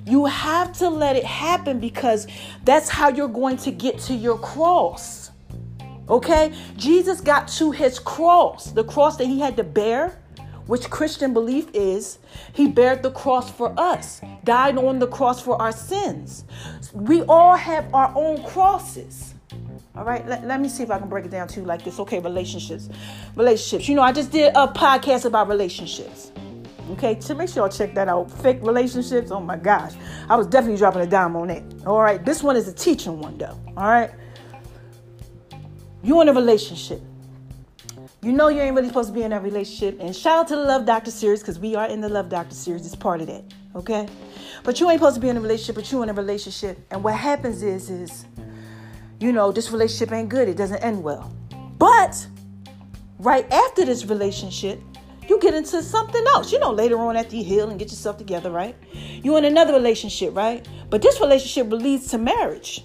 You 0.08 0.24
have 0.26 0.72
to 0.78 0.88
let 0.88 1.16
it 1.16 1.24
happen 1.24 1.80
because 1.80 2.26
that's 2.64 2.88
how 2.88 3.08
you're 3.08 3.28
going 3.28 3.56
to 3.58 3.70
get 3.70 3.98
to 4.00 4.14
your 4.14 4.38
cross. 4.38 5.30
Okay? 6.08 6.52
Jesus 6.76 7.20
got 7.20 7.48
to 7.48 7.70
his 7.70 7.98
cross, 7.98 8.70
the 8.72 8.84
cross 8.84 9.16
that 9.18 9.26
he 9.26 9.40
had 9.40 9.56
to 9.56 9.64
bear 9.64 10.18
which 10.68 10.90
Christian 10.90 11.32
belief 11.32 11.66
is 11.72 12.18
he 12.52 12.68
bared 12.68 13.02
the 13.02 13.10
cross 13.10 13.50
for 13.50 13.74
us, 13.80 14.20
died 14.44 14.76
on 14.76 14.98
the 14.98 15.06
cross 15.06 15.40
for 15.40 15.60
our 15.60 15.72
sins. 15.72 16.44
We 16.92 17.22
all 17.22 17.56
have 17.56 17.92
our 17.94 18.12
own 18.14 18.44
crosses. 18.44 19.34
All 19.96 20.04
right, 20.04 20.24
let, 20.28 20.46
let 20.46 20.60
me 20.60 20.68
see 20.68 20.82
if 20.82 20.90
I 20.90 20.98
can 20.98 21.08
break 21.08 21.24
it 21.24 21.30
down 21.30 21.48
to 21.48 21.60
you 21.60 21.66
like 21.66 21.84
this. 21.84 21.98
Okay, 21.98 22.20
relationships. 22.20 22.90
Relationships. 23.34 23.88
You 23.88 23.96
know, 23.96 24.02
I 24.02 24.12
just 24.12 24.30
did 24.30 24.52
a 24.54 24.68
podcast 24.68 25.24
about 25.24 25.48
relationships. 25.48 26.30
Okay, 26.90 27.20
so 27.20 27.34
make 27.34 27.48
sure 27.48 27.64
y'all 27.64 27.68
check 27.70 27.94
that 27.94 28.08
out. 28.08 28.30
Fake 28.30 28.60
relationships. 28.62 29.30
Oh 29.30 29.40
my 29.40 29.56
gosh. 29.56 29.92
I 30.28 30.36
was 30.36 30.46
definitely 30.46 30.78
dropping 30.78 31.02
a 31.02 31.06
dime 31.06 31.36
on 31.36 31.50
it. 31.50 31.62
All 31.86 32.00
right, 32.00 32.24
this 32.24 32.42
one 32.42 32.56
is 32.56 32.66
a 32.68 32.72
teaching 32.72 33.20
one 33.20 33.36
though. 33.36 33.58
All 33.76 33.88
right. 33.88 34.10
you 36.02 36.20
in 36.22 36.28
a 36.28 36.32
relationship. 36.32 37.02
You 38.22 38.32
know 38.32 38.48
you 38.48 38.60
ain't 38.60 38.74
really 38.74 38.88
supposed 38.88 39.08
to 39.10 39.14
be 39.14 39.22
in 39.22 39.30
that 39.30 39.42
relationship. 39.42 40.00
And 40.00 40.14
shout 40.16 40.38
out 40.40 40.48
to 40.48 40.56
the 40.56 40.62
Love 40.62 40.86
Doctor 40.86 41.10
series 41.10 41.40
because 41.40 41.58
we 41.58 41.76
are 41.76 41.86
in 41.86 42.00
the 42.00 42.08
Love 42.08 42.28
Doctor 42.28 42.54
series. 42.54 42.84
It's 42.84 42.96
part 42.96 43.20
of 43.20 43.28
that. 43.28 43.44
Okay? 43.76 44.08
But 44.64 44.80
you 44.80 44.90
ain't 44.90 44.98
supposed 44.98 45.16
to 45.16 45.20
be 45.20 45.28
in 45.28 45.36
a 45.36 45.40
relationship, 45.40 45.76
but 45.76 45.92
you 45.92 46.02
in 46.02 46.08
a 46.08 46.12
relationship. 46.14 46.78
And 46.90 47.04
what 47.04 47.14
happens 47.14 47.62
is, 47.62 47.90
is, 47.90 48.26
you 49.20 49.32
know, 49.32 49.52
this 49.52 49.70
relationship 49.70 50.12
ain't 50.12 50.30
good. 50.30 50.48
It 50.48 50.56
doesn't 50.56 50.82
end 50.82 51.02
well. 51.02 51.32
But 51.78 52.26
right 53.18 53.50
after 53.52 53.84
this 53.84 54.04
relationship, 54.06 54.80
you 55.28 55.38
get 55.40 55.54
into 55.54 55.82
something 55.82 56.24
else. 56.28 56.50
You 56.52 56.58
know, 56.58 56.72
later 56.72 56.98
on 56.98 57.16
after 57.16 57.36
you 57.36 57.44
heal 57.44 57.70
and 57.70 57.78
get 57.78 57.90
yourself 57.90 58.16
together, 58.16 58.50
right? 58.50 58.76
You're 58.92 59.38
in 59.38 59.44
another 59.44 59.72
relationship, 59.72 60.34
right? 60.34 60.66
But 60.90 61.02
this 61.02 61.20
relationship 61.20 61.70
leads 61.70 62.08
to 62.08 62.18
marriage. 62.18 62.84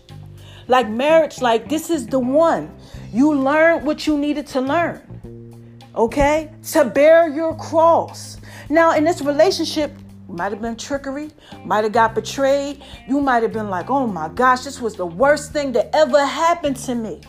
Like 0.68 0.90
marriage, 0.90 1.42
like 1.42 1.70
this 1.70 1.90
is 1.90 2.08
the 2.08 2.20
one. 2.20 2.76
You 3.12 3.34
learned 3.34 3.86
what 3.86 4.08
you 4.08 4.18
needed 4.18 4.48
to 4.48 4.62
learn. 4.62 5.80
Okay? 5.96 6.52
To 6.72 6.86
bear 6.86 7.30
your 7.30 7.56
cross. 7.56 8.38
Now, 8.70 8.96
in 8.96 9.04
this 9.04 9.22
relationship, 9.22 9.92
might 10.28 10.52
have 10.52 10.62
been 10.62 10.76
trickery, 10.76 11.30
might 11.64 11.84
have 11.84 11.94
got 11.94 12.16
betrayed. 12.16 12.82
You 13.08 13.20
might 13.20 13.44
have 13.44 13.54
been 13.54 13.70
like, 13.70 13.90
oh 13.90 14.08
my 14.08 14.30
gosh, 14.30 14.64
this 14.64 14.82
was 14.82 14.96
the 14.96 15.06
worst 15.06 15.54
thing 15.54 15.74
that 15.74 15.90
ever 15.94 16.26
happened 16.26 16.78
to 16.78 16.96
me. 16.96 17.22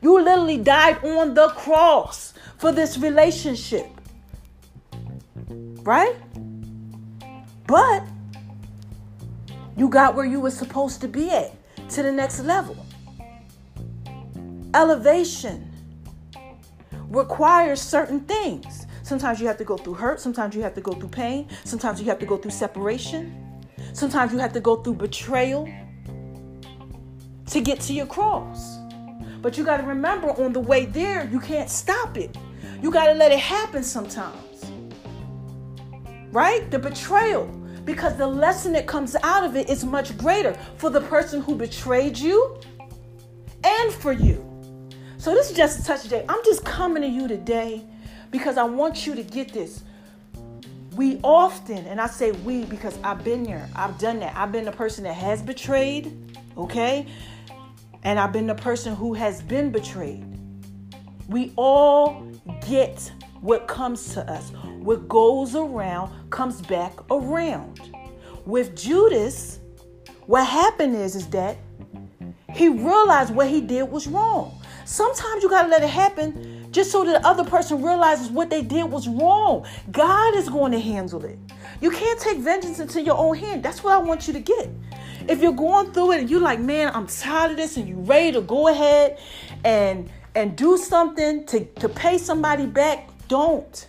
You 0.00 0.20
literally 0.22 0.58
died 0.58 1.04
on 1.04 1.34
the 1.34 1.48
cross 1.48 2.32
for 2.58 2.70
this 2.72 2.98
relationship. 2.98 3.99
Right? 5.82 6.16
But 7.66 8.04
you 9.76 9.88
got 9.88 10.14
where 10.14 10.26
you 10.26 10.40
were 10.40 10.50
supposed 10.50 11.00
to 11.00 11.08
be 11.08 11.30
at 11.30 11.54
to 11.90 12.02
the 12.02 12.12
next 12.12 12.40
level. 12.40 12.76
Elevation 14.74 15.70
requires 17.08 17.80
certain 17.80 18.20
things. 18.20 18.86
Sometimes 19.02 19.40
you 19.40 19.46
have 19.46 19.58
to 19.58 19.64
go 19.64 19.76
through 19.76 19.94
hurt, 19.94 20.20
sometimes 20.20 20.54
you 20.54 20.62
have 20.62 20.74
to 20.74 20.80
go 20.80 20.92
through 20.92 21.08
pain, 21.08 21.48
sometimes 21.64 22.00
you 22.00 22.06
have 22.06 22.18
to 22.20 22.26
go 22.26 22.36
through 22.36 22.52
separation, 22.52 23.64
sometimes 23.92 24.32
you 24.32 24.38
have 24.38 24.52
to 24.52 24.60
go 24.60 24.76
through 24.76 24.94
betrayal 24.94 25.68
to 27.46 27.60
get 27.60 27.80
to 27.80 27.92
your 27.92 28.06
cross. 28.06 28.78
But 29.42 29.58
you 29.58 29.64
got 29.64 29.78
to 29.78 29.82
remember 29.82 30.30
on 30.30 30.52
the 30.52 30.60
way 30.60 30.84
there, 30.84 31.28
you 31.32 31.40
can't 31.40 31.68
stop 31.68 32.16
it. 32.16 32.36
You 32.82 32.90
got 32.90 33.06
to 33.06 33.14
let 33.14 33.32
it 33.32 33.40
happen 33.40 33.82
sometimes. 33.82 34.49
Right? 36.32 36.70
The 36.70 36.78
betrayal. 36.78 37.46
Because 37.84 38.16
the 38.16 38.26
lesson 38.26 38.72
that 38.74 38.86
comes 38.86 39.16
out 39.22 39.44
of 39.44 39.56
it 39.56 39.68
is 39.68 39.84
much 39.84 40.16
greater 40.18 40.54
for 40.76 40.90
the 40.90 41.00
person 41.00 41.40
who 41.40 41.54
betrayed 41.54 42.16
you 42.16 42.60
and 43.64 43.92
for 43.92 44.12
you. 44.12 44.46
So 45.18 45.34
this 45.34 45.50
is 45.50 45.56
just 45.56 45.80
a 45.80 45.84
touch 45.84 46.02
today. 46.02 46.24
I'm 46.28 46.42
just 46.44 46.64
coming 46.64 47.02
to 47.02 47.08
you 47.08 47.28
today 47.28 47.84
because 48.30 48.56
I 48.56 48.64
want 48.64 49.06
you 49.06 49.14
to 49.14 49.22
get 49.22 49.52
this. 49.52 49.82
We 50.94 51.20
often, 51.22 51.84
and 51.86 52.00
I 52.00 52.06
say 52.06 52.32
we 52.32 52.64
because 52.64 52.98
I've 53.02 53.22
been 53.24 53.42
there, 53.42 53.68
I've 53.74 53.98
done 53.98 54.20
that. 54.20 54.36
I've 54.36 54.52
been 54.52 54.64
the 54.64 54.72
person 54.72 55.04
that 55.04 55.14
has 55.14 55.42
betrayed, 55.42 56.38
okay? 56.56 57.06
And 58.02 58.18
I've 58.18 58.32
been 58.32 58.46
the 58.46 58.54
person 58.54 58.94
who 58.94 59.14
has 59.14 59.42
been 59.42 59.70
betrayed. 59.70 60.24
We 61.28 61.52
all 61.56 62.26
get 62.66 63.12
what 63.40 63.66
comes 63.66 64.12
to 64.14 64.30
us. 64.30 64.50
What 64.78 65.08
goes 65.08 65.54
around 65.54 66.30
comes 66.30 66.60
back 66.62 66.92
around. 67.10 67.80
With 68.46 68.76
Judas, 68.76 69.60
what 70.26 70.46
happened 70.46 70.96
is, 70.96 71.16
is 71.16 71.26
that 71.28 71.56
he 72.54 72.68
realized 72.68 73.34
what 73.34 73.48
he 73.48 73.60
did 73.60 73.84
was 73.84 74.06
wrong. 74.06 74.60
Sometimes 74.84 75.42
you 75.42 75.48
got 75.48 75.62
to 75.62 75.68
let 75.68 75.82
it 75.82 75.90
happen 75.90 76.68
just 76.72 76.90
so 76.90 77.04
that 77.04 77.22
the 77.22 77.28
other 77.28 77.44
person 77.44 77.82
realizes 77.82 78.28
what 78.28 78.50
they 78.50 78.62
did 78.62 78.84
was 78.84 79.08
wrong. 79.08 79.66
God 79.90 80.36
is 80.36 80.48
going 80.48 80.72
to 80.72 80.80
handle 80.80 81.24
it. 81.24 81.38
You 81.80 81.90
can't 81.90 82.18
take 82.20 82.38
vengeance 82.38 82.78
into 82.80 83.02
your 83.02 83.16
own 83.16 83.36
hand. 83.36 83.62
That's 83.62 83.82
what 83.82 83.94
I 83.94 83.98
want 83.98 84.26
you 84.26 84.32
to 84.34 84.40
get. 84.40 84.68
If 85.28 85.42
you're 85.42 85.52
going 85.52 85.92
through 85.92 86.12
it 86.12 86.20
and 86.20 86.30
you're 86.30 86.40
like, 86.40 86.60
man, 86.60 86.90
I'm 86.94 87.06
tired 87.06 87.52
of 87.52 87.56
this, 87.56 87.76
and 87.76 87.88
you're 87.88 87.98
ready 87.98 88.32
to 88.32 88.40
go 88.40 88.68
ahead 88.68 89.18
and 89.64 90.10
and 90.34 90.56
do 90.56 90.76
something 90.76 91.44
to, 91.46 91.64
to 91.64 91.88
pay 91.88 92.16
somebody 92.16 92.64
back, 92.66 93.09
don't. 93.30 93.88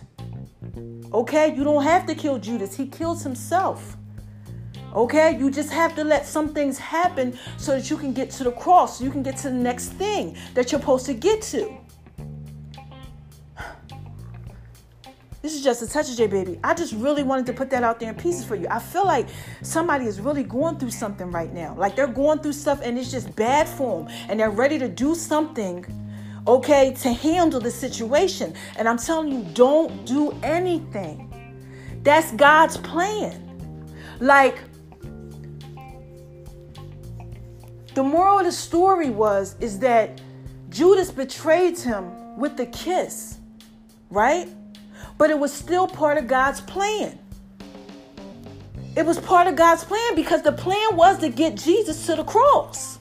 Okay? 1.12 1.54
You 1.54 1.64
don't 1.64 1.82
have 1.82 2.06
to 2.06 2.14
kill 2.14 2.38
Judas. 2.38 2.74
He 2.76 2.86
kills 2.86 3.22
himself. 3.22 3.98
Okay? 4.94 5.36
You 5.36 5.50
just 5.50 5.70
have 5.70 5.94
to 5.96 6.04
let 6.04 6.24
some 6.24 6.54
things 6.54 6.78
happen 6.78 7.36
so 7.58 7.72
that 7.72 7.90
you 7.90 7.98
can 7.98 8.14
get 8.14 8.30
to 8.30 8.44
the 8.44 8.52
cross, 8.52 8.98
so 8.98 9.04
you 9.04 9.10
can 9.10 9.22
get 9.22 9.36
to 9.38 9.48
the 9.50 9.54
next 9.54 9.88
thing 9.88 10.36
that 10.54 10.72
you're 10.72 10.80
supposed 10.80 11.06
to 11.06 11.14
get 11.14 11.42
to. 11.42 11.76
This 15.42 15.56
is 15.56 15.64
just 15.64 15.82
a 15.82 15.88
touch 15.88 16.08
of 16.08 16.16
J 16.16 16.28
baby. 16.28 16.60
I 16.62 16.72
just 16.72 16.92
really 16.92 17.24
wanted 17.24 17.46
to 17.46 17.52
put 17.52 17.68
that 17.70 17.82
out 17.82 17.98
there 17.98 18.10
in 18.10 18.14
pieces 18.14 18.44
for 18.44 18.54
you. 18.54 18.68
I 18.70 18.78
feel 18.78 19.04
like 19.04 19.26
somebody 19.62 20.04
is 20.06 20.20
really 20.20 20.44
going 20.44 20.78
through 20.78 20.92
something 20.92 21.32
right 21.32 21.52
now. 21.52 21.74
Like 21.76 21.96
they're 21.96 22.06
going 22.06 22.38
through 22.38 22.52
stuff 22.52 22.80
and 22.80 22.96
it's 22.96 23.10
just 23.10 23.34
bad 23.34 23.68
for 23.68 24.04
them. 24.04 24.14
And 24.28 24.38
they're 24.38 24.50
ready 24.50 24.78
to 24.78 24.88
do 24.88 25.16
something, 25.16 25.84
okay, 26.46 26.94
to 27.02 27.12
handle 27.12 27.60
the 27.60 27.70
situation. 27.70 28.54
And 28.76 28.88
I'm 28.88 28.98
telling 28.98 29.32
you, 29.32 29.44
don't 29.54 30.04
do 30.04 30.32
anything. 30.42 31.28
That's 32.02 32.32
God's 32.32 32.76
plan. 32.78 33.38
Like, 34.20 34.58
The 37.94 38.02
moral 38.02 38.38
of 38.38 38.46
the 38.46 38.52
story 38.52 39.10
was 39.10 39.54
is 39.60 39.78
that 39.80 40.20
Judas 40.70 41.10
betrayed 41.10 41.78
him 41.78 42.38
with 42.38 42.56
the 42.56 42.64
kiss, 42.66 43.38
right? 44.08 44.48
But 45.18 45.28
it 45.28 45.38
was 45.38 45.52
still 45.52 45.86
part 45.86 46.16
of 46.16 46.26
God's 46.26 46.62
plan. 46.62 47.18
It 48.96 49.04
was 49.04 49.18
part 49.20 49.46
of 49.46 49.56
God's 49.56 49.84
plan 49.84 50.14
because 50.14 50.40
the 50.40 50.52
plan 50.52 50.96
was 50.96 51.18
to 51.18 51.28
get 51.28 51.54
Jesus 51.54 52.06
to 52.06 52.16
the 52.16 52.24
cross. 52.24 52.98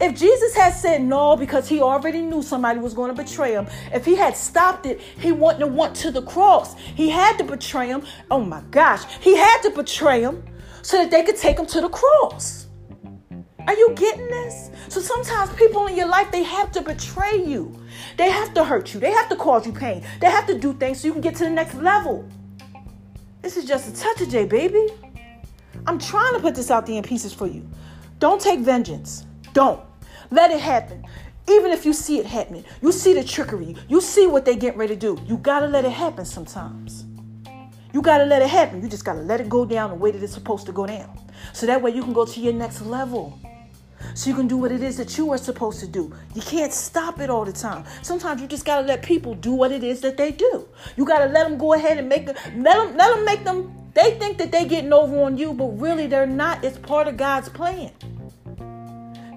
If 0.00 0.18
Jesus 0.18 0.54
had 0.54 0.70
said 0.74 1.02
no 1.02 1.36
because 1.36 1.68
he 1.68 1.80
already 1.80 2.20
knew 2.20 2.42
somebody 2.42 2.78
was 2.80 2.92
going 2.92 3.14
to 3.14 3.22
betray 3.22 3.52
him, 3.52 3.66
if 3.92 4.04
he 4.04 4.14
had 4.14 4.36
stopped 4.36 4.86
it, 4.86 5.00
he 5.00 5.32
wouldn't 5.32 5.62
have 5.62 5.72
went 5.72 5.96
to 5.96 6.10
the 6.10 6.22
cross. 6.22 6.78
He 6.78 7.08
had 7.08 7.38
to 7.38 7.44
betray 7.44 7.88
him. 7.88 8.02
Oh 8.30 8.40
my 8.40 8.60
gosh, 8.70 9.04
he 9.20 9.36
had 9.36 9.62
to 9.62 9.70
betray 9.70 10.20
him 10.20 10.44
so 10.82 10.98
that 10.98 11.10
they 11.10 11.22
could 11.22 11.36
take 11.36 11.58
him 11.58 11.66
to 11.66 11.80
the 11.80 11.88
cross. 11.88 12.66
Are 13.66 13.74
you 13.74 13.92
getting 13.96 14.28
this? 14.28 14.70
So 14.88 15.00
sometimes 15.00 15.52
people 15.54 15.86
in 15.86 15.96
your 15.96 16.06
life, 16.06 16.30
they 16.30 16.44
have 16.44 16.70
to 16.72 16.82
betray 16.82 17.42
you. 17.44 17.76
They 18.16 18.30
have 18.30 18.54
to 18.54 18.64
hurt 18.64 18.94
you. 18.94 19.00
They 19.00 19.10
have 19.10 19.28
to 19.30 19.36
cause 19.36 19.66
you 19.66 19.72
pain. 19.72 20.04
They 20.20 20.30
have 20.30 20.46
to 20.46 20.58
do 20.58 20.72
things 20.74 21.00
so 21.00 21.08
you 21.08 21.12
can 21.12 21.22
get 21.22 21.34
to 21.36 21.44
the 21.44 21.50
next 21.50 21.74
level. 21.74 22.28
This 23.42 23.56
is 23.56 23.64
just 23.64 23.88
a 23.88 24.00
touch 24.00 24.20
of 24.20 24.28
J, 24.28 24.44
baby. 24.44 24.88
I'm 25.86 25.98
trying 25.98 26.34
to 26.34 26.40
put 26.40 26.54
this 26.54 26.70
out 26.70 26.86
there 26.86 26.96
in 26.96 27.02
pieces 27.02 27.32
for 27.32 27.46
you. 27.46 27.68
Don't 28.18 28.40
take 28.40 28.60
vengeance. 28.60 29.26
Don't. 29.52 29.80
Let 30.30 30.50
it 30.50 30.60
happen. 30.60 31.04
Even 31.48 31.70
if 31.70 31.84
you 31.84 31.92
see 31.92 32.18
it 32.18 32.26
happening, 32.26 32.64
you 32.82 32.90
see 32.90 33.14
the 33.14 33.22
trickery, 33.22 33.76
you 33.88 34.00
see 34.00 34.26
what 34.26 34.44
they 34.44 34.56
get 34.56 34.76
ready 34.76 34.94
to 34.94 35.00
do. 35.00 35.22
You 35.26 35.36
gotta 35.36 35.66
let 35.68 35.84
it 35.84 35.92
happen 35.92 36.24
sometimes. 36.24 37.04
You 37.92 38.02
gotta 38.02 38.24
let 38.24 38.42
it 38.42 38.48
happen. 38.48 38.82
You 38.82 38.88
just 38.88 39.04
gotta 39.04 39.20
let 39.20 39.40
it 39.40 39.48
go 39.48 39.64
down 39.64 39.90
the 39.90 39.96
way 39.96 40.10
that 40.10 40.22
it's 40.22 40.34
supposed 40.34 40.66
to 40.66 40.72
go 40.72 40.86
down. 40.86 41.18
So 41.52 41.66
that 41.66 41.80
way 41.80 41.92
you 41.92 42.02
can 42.02 42.12
go 42.12 42.24
to 42.24 42.40
your 42.40 42.52
next 42.52 42.82
level 42.82 43.38
so 44.14 44.30
you 44.30 44.36
can 44.36 44.46
do 44.46 44.56
what 44.56 44.72
it 44.72 44.82
is 44.82 44.96
that 44.96 45.16
you 45.16 45.30
are 45.32 45.38
supposed 45.38 45.80
to 45.80 45.86
do. 45.86 46.12
You 46.34 46.42
can't 46.42 46.72
stop 46.72 47.20
it 47.20 47.30
all 47.30 47.44
the 47.44 47.52
time. 47.52 47.84
Sometimes 48.02 48.40
you 48.40 48.46
just 48.46 48.64
gotta 48.64 48.86
let 48.86 49.02
people 49.02 49.34
do 49.34 49.52
what 49.52 49.72
it 49.72 49.84
is 49.84 50.00
that 50.00 50.16
they 50.16 50.32
do. 50.32 50.68
You 50.96 51.04
gotta 51.04 51.26
let 51.26 51.48
them 51.48 51.58
go 51.58 51.74
ahead 51.74 51.98
and 51.98 52.08
make 52.08 52.26
them, 52.26 52.36
let 52.62 52.76
them, 52.76 52.96
let 52.96 53.14
them 53.14 53.24
make 53.24 53.44
them. 53.44 53.72
They 53.94 54.18
think 54.18 54.38
that 54.38 54.52
they 54.52 54.66
getting 54.66 54.92
over 54.92 55.22
on 55.22 55.38
you, 55.38 55.54
but 55.54 55.66
really 55.78 56.06
they're 56.06 56.26
not. 56.26 56.64
It's 56.64 56.78
part 56.78 57.08
of 57.08 57.16
God's 57.16 57.48
plan. 57.48 57.92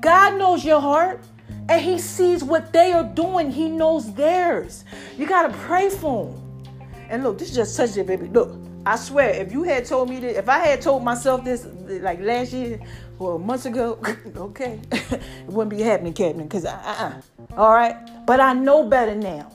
God 0.01 0.37
knows 0.37 0.63
your 0.63 0.81
heart 0.81 1.21
and 1.69 1.81
he 1.81 1.99
sees 1.99 2.43
what 2.43 2.73
they 2.73 2.91
are 2.91 3.03
doing. 3.03 3.51
He 3.51 3.69
knows 3.69 4.13
theirs. 4.13 4.85
You 5.17 5.27
gotta 5.27 5.55
pray 5.59 5.89
for 5.89 6.25
them. 6.25 6.63
And 7.09 7.23
look, 7.23 7.37
this 7.37 7.49
is 7.49 7.55
just 7.55 7.75
such 7.75 7.97
a 7.97 8.03
baby. 8.03 8.27
Look, 8.27 8.55
I 8.85 8.95
swear, 8.95 9.29
if 9.29 9.51
you 9.51 9.63
had 9.63 9.85
told 9.85 10.09
me 10.09 10.19
that, 10.19 10.37
if 10.37 10.49
I 10.49 10.59
had 10.59 10.81
told 10.81 11.03
myself 11.03 11.43
this 11.43 11.67
like 11.87 12.19
last 12.21 12.53
year, 12.53 12.79
well, 13.17 13.37
months 13.37 13.65
ago, 13.65 13.99
okay, 14.35 14.79
it 14.91 15.21
wouldn't 15.47 15.69
be 15.69 15.81
happening, 15.81 16.13
Captain, 16.13 16.43
because 16.43 16.65
uh 16.65 16.79
uh. 16.83 17.21
All 17.57 17.73
right? 17.73 17.95
But 18.25 18.39
I 18.39 18.53
know 18.53 18.87
better 18.87 19.15
now. 19.15 19.51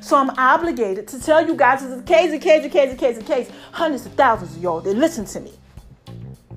So 0.00 0.16
I'm 0.16 0.30
obligated 0.38 1.08
to 1.08 1.20
tell 1.20 1.46
you 1.46 1.54
guys 1.56 1.82
it's 1.82 2.00
a 2.00 2.04
case, 2.04 2.32
a 2.32 2.38
case, 2.38 2.64
a 2.64 2.68
case, 2.68 2.92
a 2.92 2.96
case, 2.96 3.18
a 3.18 3.22
case. 3.22 3.50
Hundreds 3.72 4.06
of 4.06 4.12
thousands 4.14 4.56
of 4.56 4.62
y'all 4.62 4.80
that 4.80 4.96
listen 4.96 5.24
to 5.26 5.40
me. 5.40 5.52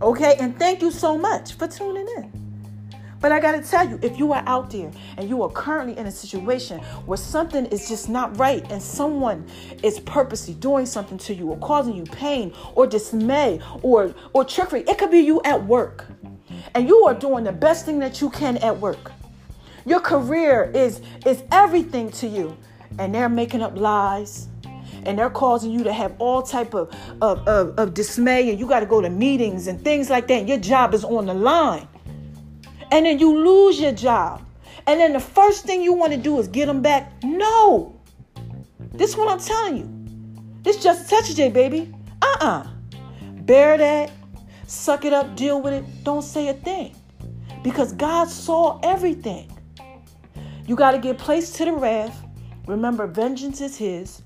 Okay? 0.02 0.36
And 0.40 0.58
thank 0.58 0.82
you 0.82 0.92
so 0.92 1.18
much 1.18 1.54
for 1.54 1.68
tuning 1.68 2.08
in. 2.18 2.41
But 3.22 3.32
I 3.32 3.40
got 3.40 3.52
to 3.54 3.62
tell 3.62 3.88
you, 3.88 4.00
if 4.02 4.18
you 4.18 4.34
are 4.34 4.44
out 4.48 4.72
there 4.72 4.92
and 5.18 5.30
you 5.30 5.42
are 5.44 5.50
currently 5.50 5.98
in 5.98 6.08
a 6.08 6.12
situation 6.12 6.80
where 7.06 7.18
something 7.18 7.66
is 7.68 7.88
just 7.88 8.10
not 8.10 8.38
right 8.38 8.70
and 8.72 8.82
someone 8.82 9.46
is 9.84 10.00
purposely 10.00 10.56
doing 10.56 10.86
something 10.86 11.18
to 11.20 11.34
you 11.34 11.48
or 11.50 11.58
causing 11.60 11.96
you 11.96 12.04
pain 12.04 12.54
or 12.76 12.88
dismay 12.88 13.60
or, 13.84 14.14
or 14.34 14.44
trickery, 14.44 14.82
it 14.88 14.98
could 14.98 15.12
be 15.12 15.20
you 15.20 15.42
at 15.46 15.64
work 15.66 16.08
and 16.74 16.88
you 16.88 17.06
are 17.06 17.14
doing 17.14 17.44
the 17.44 17.52
best 17.52 17.86
thing 17.86 18.00
that 18.00 18.22
you 18.22 18.30
can 18.30 18.58
at 18.58 18.80
work. 18.80 19.12
Your 19.86 20.00
career 20.00 20.72
is 20.74 21.02
is 21.26 21.44
everything 21.52 22.12
to 22.12 22.28
you. 22.28 22.56
And 23.00 23.16
they're 23.16 23.30
making 23.30 23.62
up 23.62 23.78
lies. 23.78 24.48
And 25.04 25.18
they're 25.18 25.32
causing 25.32 25.72
you 25.72 25.84
to 25.84 25.94
have 25.94 26.14
all 26.20 26.44
type 26.44 26.76
of, 26.76 26.96
of, 27.22 27.48
of, 27.48 27.80
of 27.80 27.94
dismay. 27.94 28.52
And 28.52 28.60
you 28.60 28.68
got 28.68 28.82
to 28.82 28.86
go 28.86 29.02
to 29.02 29.10
meetings 29.10 29.68
and 29.68 29.82
things 29.82 30.10
like 30.10 30.28
that. 30.28 30.40
And 30.42 30.50
your 30.50 30.60
job 30.60 30.94
is 30.94 31.04
on 31.04 31.26
the 31.26 31.34
line. 31.34 31.88
And 32.92 33.06
then 33.06 33.20
you 33.20 33.38
lose 33.38 33.80
your 33.80 33.94
job. 33.94 34.46
And 34.86 35.00
then 35.00 35.14
the 35.14 35.20
first 35.20 35.66
thing 35.66 35.82
you 35.82 35.94
want 35.94 36.12
to 36.12 36.18
do 36.18 36.38
is 36.40 36.48
get 36.48 36.66
them 36.66 36.82
back. 36.82 37.12
No. 37.24 38.00
This 38.94 39.12
is 39.12 39.18
what 39.18 39.30
I'm 39.30 39.40
telling 39.40 39.78
you. 39.78 40.52
This 40.64 40.84
just 40.84 41.10
touch 41.10 41.34
J, 41.34 41.50
baby. 41.50 41.94
Uh-uh. 42.22 42.68
Bear 43.42 43.78
that. 43.78 44.12
Suck 44.68 45.06
it 45.06 45.14
up. 45.14 45.36
Deal 45.36 45.62
with 45.62 45.74
it. 45.74 46.04
Don't 46.04 46.22
say 46.22 46.50
a 46.50 46.54
thing. 46.54 46.96
Because 47.64 47.94
God 47.94 48.28
saw 48.28 48.80
everything. 48.84 49.52
You 50.68 50.76
got 50.76 50.92
to 50.92 50.98
get 50.98 51.18
placed 51.18 51.56
to 51.56 51.66
the 51.66 51.74
wrath. 51.74 52.24
Remember, 52.68 53.08
vengeance 53.08 53.62
is 53.62 53.78
His. 53.78 54.22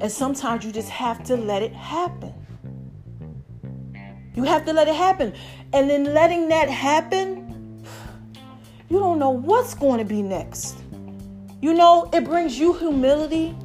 And 0.00 0.10
sometimes 0.10 0.64
you 0.64 0.72
just 0.72 0.88
have 0.88 1.22
to 1.24 1.36
let 1.36 1.62
it 1.62 1.72
happen. 1.72 2.32
You 4.34 4.42
have 4.44 4.64
to 4.66 4.72
let 4.72 4.88
it 4.88 4.94
happen. 4.94 5.34
And 5.72 5.90
in 5.90 6.12
letting 6.12 6.48
that 6.48 6.68
happen, 6.68 7.45
you 8.88 8.98
don't 8.98 9.18
know 9.18 9.30
what's 9.30 9.74
going 9.74 9.98
to 9.98 10.04
be 10.04 10.22
next. 10.22 10.78
You 11.60 11.74
know, 11.74 12.08
it 12.12 12.24
brings 12.24 12.58
you 12.58 12.72
humility. 12.74 13.56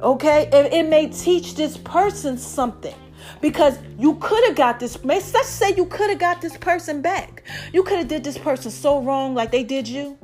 Okay? 0.00 0.48
It, 0.52 0.88
may 0.88 1.08
teach 1.08 1.54
this 1.54 1.76
person 1.78 2.38
something 2.38 2.94
because 3.40 3.78
you 3.98 4.14
could 4.16 4.42
have 4.46 4.56
got 4.56 4.80
this 4.80 5.04
let's 5.04 5.48
say 5.48 5.74
you 5.74 5.84
could 5.86 6.08
have 6.08 6.18
got 6.18 6.40
this 6.40 6.56
person 6.56 7.02
back 7.02 7.42
you 7.72 7.82
could 7.82 7.98
have 7.98 8.08
did 8.08 8.24
this 8.24 8.38
person 8.38 8.70
so 8.70 9.02
wrong 9.02 9.34
like 9.34 9.50
they 9.50 9.62
did 9.62 9.86
you 9.86 10.16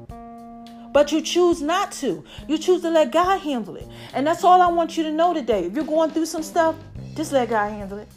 but 0.94 1.10
you 1.10 1.20
choose 1.20 1.60
not 1.60 1.90
to. 1.90 2.24
You 2.46 2.56
choose 2.56 2.80
to 2.82 2.88
let 2.88 3.10
God 3.10 3.40
handle 3.40 3.74
it. 3.74 3.86
And 4.14 4.24
that's 4.24 4.44
all 4.44 4.62
I 4.62 4.68
want 4.68 4.96
you 4.96 5.02
to 5.02 5.10
know 5.10 5.34
today. 5.34 5.64
If 5.64 5.74
you're 5.74 5.84
going 5.84 6.12
through 6.12 6.26
some 6.26 6.44
stuff, 6.44 6.76
just 7.16 7.32
let 7.32 7.50
God 7.50 7.68
handle 7.70 7.98
it. 7.98 8.08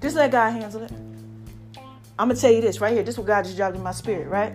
Just 0.00 0.14
let 0.14 0.30
God 0.30 0.52
handle 0.52 0.82
it. 0.82 0.92
I'm 2.16 2.28
to 2.28 2.36
tell 2.36 2.52
you 2.52 2.60
this 2.60 2.80
right 2.80 2.92
here. 2.92 3.02
This 3.02 3.16
is 3.16 3.18
what 3.18 3.26
God 3.26 3.42
just 3.42 3.56
dropped 3.56 3.74
in 3.74 3.82
my 3.82 3.90
spirit, 3.90 4.28
right? 4.28 4.52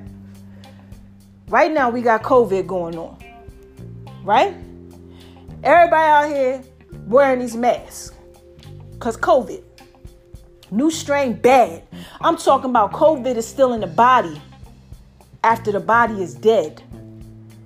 Right 1.49 1.71
now, 1.71 1.89
we 1.89 2.03
got 2.03 2.21
COVID 2.21 2.67
going 2.67 2.95
on. 2.95 3.17
Right? 4.23 4.55
Everybody 5.63 6.07
out 6.07 6.29
here 6.29 6.63
wearing 7.07 7.39
these 7.39 7.55
masks. 7.55 8.15
Because 8.91 9.17
COVID. 9.17 9.63
New 10.69 10.91
strain 10.91 11.33
bad. 11.33 11.81
I'm 12.21 12.37
talking 12.37 12.69
about 12.69 12.91
COVID 12.91 13.35
is 13.35 13.47
still 13.47 13.73
in 13.73 13.81
the 13.81 13.87
body 13.87 14.39
after 15.43 15.71
the 15.71 15.79
body 15.79 16.21
is 16.21 16.35
dead. 16.35 16.83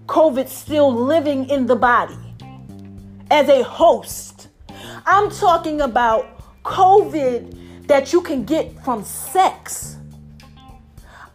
COVID 0.06 0.48
still 0.48 0.93
living 0.93 1.50
in 1.50 1.65
the 1.65 1.76
body 1.76 2.17
as 3.30 3.50
a 3.50 3.63
host. 3.63 4.48
I'm 5.06 5.30
talking 5.30 5.82
about 5.82 6.63
COVID 6.63 7.88
that 7.88 8.13
you 8.13 8.22
can 8.22 8.46
get 8.46 8.82
from 8.86 9.04
sex. 9.04 9.98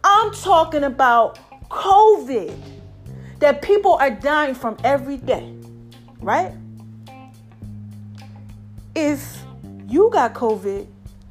I'm 0.03 0.33
talking 0.33 0.85
about 0.85 1.37
COVID 1.69 2.57
that 3.39 3.61
people 3.61 3.93
are 3.93 4.09
dying 4.09 4.55
from 4.55 4.77
every 4.83 5.17
day, 5.17 5.53
right? 6.19 6.53
If 8.95 9.43
you 9.87 10.09
got 10.11 10.33
COVID, 10.33 10.87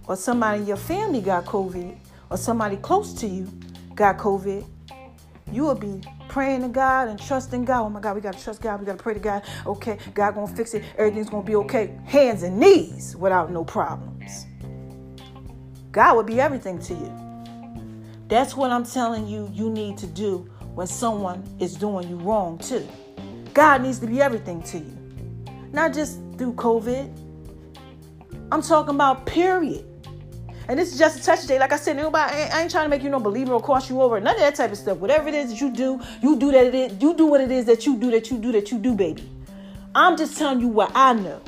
or 0.07 0.17
somebody 0.17 0.61
in 0.61 0.67
your 0.67 0.77
family 0.77 1.21
got 1.21 1.45
COVID, 1.45 1.97
or 2.31 2.37
somebody 2.37 2.77
close 2.77 3.13
to 3.15 3.27
you 3.27 3.47
got 3.95 4.17
COVID, 4.17 4.65
you 5.53 5.63
will 5.63 5.75
be 5.75 6.01
praying 6.29 6.63
to 6.63 6.69
God 6.69 7.09
and 7.09 7.21
trusting 7.21 7.65
God. 7.65 7.83
Oh 7.83 7.91
my 7.91 8.01
God, 8.01 8.15
we 8.15 8.21
gotta 8.21 8.43
trust 8.43 8.63
God. 8.63 8.81
We 8.81 8.87
gotta 8.87 9.03
pray 9.03 9.15
to 9.15 9.21
God. 9.21 9.43
Okay, 9.67 9.99
God 10.15 10.35
gonna 10.35 10.55
fix 10.55 10.75
it. 10.75 10.85
Everything's 10.97 11.29
gonna 11.31 11.43
be 11.43 11.57
okay. 11.57 11.99
Hands 12.05 12.43
and 12.43 12.59
knees 12.59 13.17
without 13.17 13.51
no 13.51 13.65
problems. 13.65 14.47
God 15.91 16.17
will 16.17 16.23
be 16.23 16.41
everything 16.41 16.79
to 16.81 16.95
you. 16.95 17.28
That's 18.29 18.55
what 18.55 18.71
I'm 18.71 18.85
telling 18.85 19.27
you. 19.27 19.51
You 19.53 19.71
need 19.71 19.99
to 19.99 20.07
do 20.07 20.49
when 20.75 20.87
someone 20.87 21.43
is 21.59 21.75
doing 21.75 22.09
you 22.09 22.17
wrong 22.17 22.59
too. 22.59 22.87
God 23.55 23.83
needs 23.83 23.99
to 24.01 24.07
be 24.07 24.21
everything 24.21 24.63
to 24.65 24.79
you, 24.79 24.97
not 25.73 25.93
just 25.93 26.21
through 26.37 26.53
COVID. 26.53 27.11
I'm 28.53 28.63
talking 28.63 28.95
about 28.95 29.27
period. 29.27 29.85
And 30.69 30.79
this 30.79 30.93
is 30.93 30.99
just 30.99 31.21
a 31.21 31.23
touch 31.23 31.47
day. 31.47 31.59
Like 31.59 31.73
I 31.73 31.77
said, 31.77 31.97
nobody 31.97 32.35
I 32.35 32.41
ain't, 32.43 32.55
I 32.55 32.63
ain't 32.63 32.71
trying 32.71 32.85
to 32.85 32.91
make 32.91 33.03
you 33.03 33.09
no 33.09 33.19
believer 33.19 33.55
or 33.55 33.61
cross 33.61 33.89
you 33.89 34.03
over. 34.03 34.21
None 34.21 34.35
of 34.35 34.41
that 34.41 34.55
type 34.55 34.71
of 34.71 34.77
stuff. 34.77 34.99
Whatever 34.99 35.29
it 35.29 35.35
is 35.35 35.51
that 35.51 35.61
you 35.63 35.73
do, 35.73 35.99
you 36.23 36.37
do 36.37 36.53
that 36.53 36.67
it 36.67 36.75
is, 36.75 37.03
you 37.03 37.15
do 37.15 37.27
what 37.27 37.41
it 37.41 37.51
is 37.51 37.65
that 37.65 37.87
you 37.87 37.97
do 37.97 38.11
that 38.11 38.31
you 38.31 38.37
do 38.37 38.53
that 38.53 38.71
you 38.71 38.79
do, 38.79 38.95
baby. 38.95 39.27
I'm 39.95 40.19
just 40.19 40.37
telling 40.37 40.61
you 40.61 40.69
what 40.69 40.93
I 40.95 41.15
know. 41.15 41.41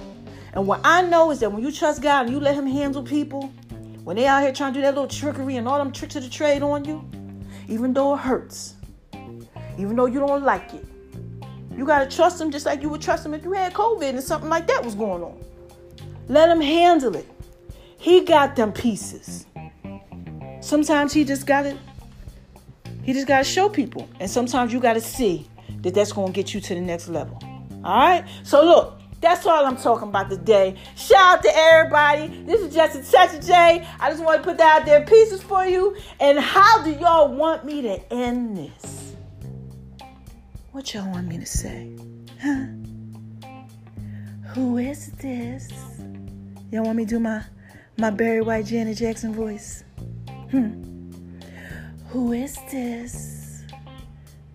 And 0.55 0.66
what 0.66 0.81
I 0.83 1.03
know 1.03 1.31
is 1.31 1.40
that 1.40 1.53
when 1.53 1.62
you 1.62 1.71
trust 1.71 2.01
God 2.03 2.27
and 2.27 2.35
you 2.35 2.40
let 2.40 2.55
him 2.55 2.66
handle 2.66 3.03
people, 3.03 3.53
when 4.11 4.16
they 4.16 4.27
out 4.27 4.42
here 4.42 4.53
trying 4.53 4.73
to 4.73 4.81
do 4.81 4.83
that 4.83 4.96
little 4.96 5.07
trickery 5.07 5.55
and 5.55 5.68
all 5.68 5.79
them 5.79 5.92
tricks 5.92 6.16
of 6.16 6.25
the 6.25 6.29
trade 6.29 6.64
on 6.64 6.85
you, 6.85 7.09
even 7.68 7.92
though 7.92 8.14
it 8.14 8.18
hurts, 8.18 8.75
even 9.79 9.94
though 9.94 10.07
you 10.07 10.18
don't 10.18 10.42
like 10.42 10.75
it, 10.75 10.85
you 11.77 11.87
gotta 11.87 12.11
trust 12.11 12.37
them 12.40 12.51
just 12.51 12.66
like 12.66 12.83
you 12.83 12.88
would 12.88 13.01
trust 13.01 13.23
them 13.23 13.35
if 13.35 13.44
you 13.44 13.53
had 13.53 13.73
COVID 13.73 14.09
and 14.09 14.20
something 14.20 14.51
like 14.51 14.66
that 14.66 14.85
was 14.85 14.96
going 14.96 15.23
on. 15.23 15.40
Let 16.27 16.49
him 16.49 16.61
handle 16.61 17.14
it. 17.14 17.29
He 17.99 18.25
got 18.25 18.57
them 18.57 18.73
pieces. 18.73 19.46
Sometimes 20.61 21.12
he 21.12 21.25
just 21.25 21.46
got 21.46 21.62
to 21.62 21.79
he 23.05 23.12
just 23.12 23.29
got 23.29 23.38
to 23.38 23.44
show 23.44 23.68
people. 23.68 24.09
And 24.18 24.29
sometimes 24.29 24.73
you 24.73 24.81
got 24.81 24.94
to 24.94 25.01
see 25.01 25.46
that 25.83 25.94
that's 25.94 26.11
to 26.11 26.33
get 26.33 26.53
you 26.53 26.61
to 26.61 26.75
the 26.75 26.81
next 26.81 27.07
level. 27.07 27.38
All 27.85 27.96
right? 27.96 28.25
So 28.42 28.64
look, 28.64 29.00
that's 29.21 29.45
all 29.45 29.67
I'm 29.67 29.77
talking 29.77 30.09
about 30.09 30.31
today. 30.31 30.77
Shout 30.97 31.39
out 31.39 31.43
to 31.43 31.51
everybody. 31.55 32.29
This 32.45 32.63
is 32.63 32.75
just 32.75 32.97
a 32.97 33.13
touch 33.13 33.47
J. 33.47 33.87
I 34.01 34.11
just 34.11 34.25
want 34.25 34.43
to 34.43 34.49
put 34.49 34.57
that 34.59 34.81
out 34.81 34.87
there 34.87 35.05
pieces 35.05 35.43
for 35.43 35.65
you. 35.65 35.97
And 36.21 36.39
how 36.39 36.83
do 36.83 36.91
y'all 36.93 37.35
want 37.35 37.65
me 37.65 37.83
to 37.83 38.13
end 38.13 38.57
this? 38.57 39.15
What 40.73 40.95
y'all 40.95 41.11
want 41.11 41.27
me 41.27 41.39
to 41.39 41.47
say? 41.47 41.91
Huh? 42.41 42.67
Who 44.55 44.79
is 44.79 45.13
this? 45.13 45.69
Y'all 46.73 46.85
want 46.85 46.97
me 46.97 47.05
to 47.05 47.11
do 47.11 47.21
my 47.21 47.45
my 47.99 48.11
Barry 48.11 48.41
White 48.41 48.67
Janet 48.67 48.97
Jackson 48.97 49.35
voice. 49.35 49.85
Hmm. 50.51 51.11
Who 52.09 52.33
is 52.33 52.57
this? 52.71 53.65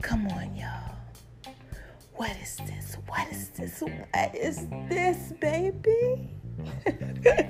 Come 0.02 0.28
on, 0.30 0.56
y'all. 0.56 0.96
What 2.16 2.36
is 2.42 2.58
this? 2.66 2.95
What 3.16 3.32
is 3.32 3.50
this? 3.50 3.82
What 3.82 4.36
is 4.36 4.68
this, 4.90 5.32
baby? 5.40 6.36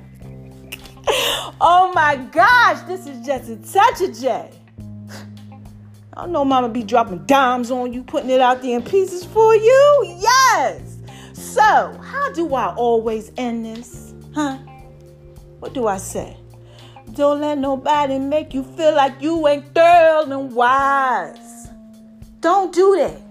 oh 1.60 1.92
my 1.96 2.18
gosh, 2.32 2.82
this 2.82 3.08
is 3.08 3.26
just 3.26 3.50
a 3.50 3.56
touch 3.74 4.02
of 4.02 4.16
J. 4.16 4.52
I 6.14 6.28
know 6.28 6.46
mama 6.46 6.70
be 6.70 6.84
dropping 6.84 7.26
dimes 7.26 7.72
on 7.72 7.92
you, 7.92 8.04
putting 8.04 8.30
it 8.30 8.42
out 8.42 8.62
there 8.62 8.78
in 8.78 8.84
pieces 8.84 9.26
for 9.26 9.56
you. 9.56 10.18
Yes. 10.20 10.98
So, 11.34 11.62
how 11.62 12.32
do 12.34 12.54
I 12.54 12.72
always 12.76 13.32
end 13.36 13.66
this? 13.66 14.14
Huh? 14.36 14.58
What 15.60 15.74
do 15.74 15.88
I 15.88 15.98
say? 15.98 16.38
Don't 17.14 17.42
let 17.42 17.58
nobody 17.58 18.20
make 18.20 18.54
you 18.54 18.64
feel 18.64 18.94
like 18.94 19.20
you 19.20 19.48
ain't 19.48 19.74
thorough 19.74 20.30
and 20.32 20.54
wise. 20.54 21.70
Don't 22.40 22.72
do 22.72 22.98
that. 22.98 23.25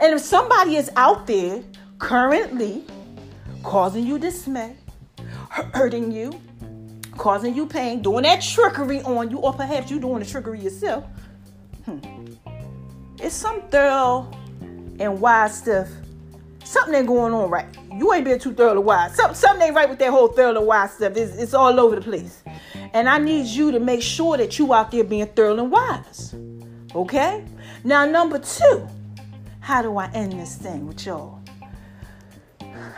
And 0.00 0.14
if 0.14 0.20
somebody 0.20 0.76
is 0.76 0.90
out 0.96 1.26
there 1.26 1.62
currently 1.98 2.84
causing 3.62 4.06
you 4.06 4.18
dismay, 4.18 4.76
hurting 5.48 6.12
you, 6.12 6.32
causing 7.16 7.54
you 7.54 7.66
pain, 7.66 8.02
doing 8.02 8.24
that 8.24 8.42
trickery 8.42 9.00
on 9.02 9.30
you, 9.30 9.38
or 9.38 9.52
perhaps 9.52 9.90
you 9.90 9.98
doing 9.98 10.20
the 10.20 10.26
trickery 10.26 10.60
yourself, 10.60 11.04
hmm. 11.84 11.98
it's 13.18 13.34
some 13.34 13.62
thorough 13.70 14.30
and 14.98 15.20
wise 15.20 15.58
stuff 15.58 15.88
something 16.66 16.94
ain't 16.94 17.06
going 17.06 17.32
on 17.32 17.48
right. 17.48 17.66
You 17.92 18.12
ain't 18.12 18.24
being 18.24 18.38
too 18.38 18.52
thorough 18.52 18.80
wise. 18.80 19.14
Some, 19.14 19.34
something 19.34 19.66
ain't 19.66 19.76
right 19.76 19.88
with 19.88 19.98
that 20.00 20.10
whole 20.10 20.28
thorough 20.28 20.56
and 20.56 20.66
wise 20.66 20.92
stuff. 20.92 21.16
It's, 21.16 21.36
it's 21.36 21.54
all 21.54 21.78
over 21.80 21.96
the 21.96 22.02
place. 22.02 22.42
And 22.92 23.08
I 23.08 23.18
need 23.18 23.46
you 23.46 23.72
to 23.72 23.80
make 23.80 24.02
sure 24.02 24.36
that 24.36 24.58
you 24.58 24.74
out 24.74 24.90
there 24.90 25.04
being 25.04 25.26
thorough 25.26 25.58
and 25.58 25.70
wise. 25.70 26.34
Okay? 26.94 27.44
Now, 27.84 28.04
number 28.04 28.38
two, 28.38 28.86
how 29.66 29.82
do 29.82 29.96
I 29.96 30.08
end 30.12 30.30
this 30.34 30.54
thing 30.54 30.86
with 30.86 31.04
y'all? 31.04 31.40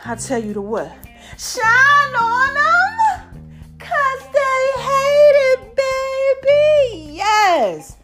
I 0.04 0.14
tell 0.16 0.38
you 0.38 0.52
the 0.52 0.60
what. 0.60 0.92
Shine 1.38 2.14
on 2.14 2.52
them, 2.52 3.48
cause 3.78 4.22
they 4.34 4.64
hate 4.76 5.36
it, 5.48 5.60
baby. 6.44 7.12
Yes. 7.14 7.96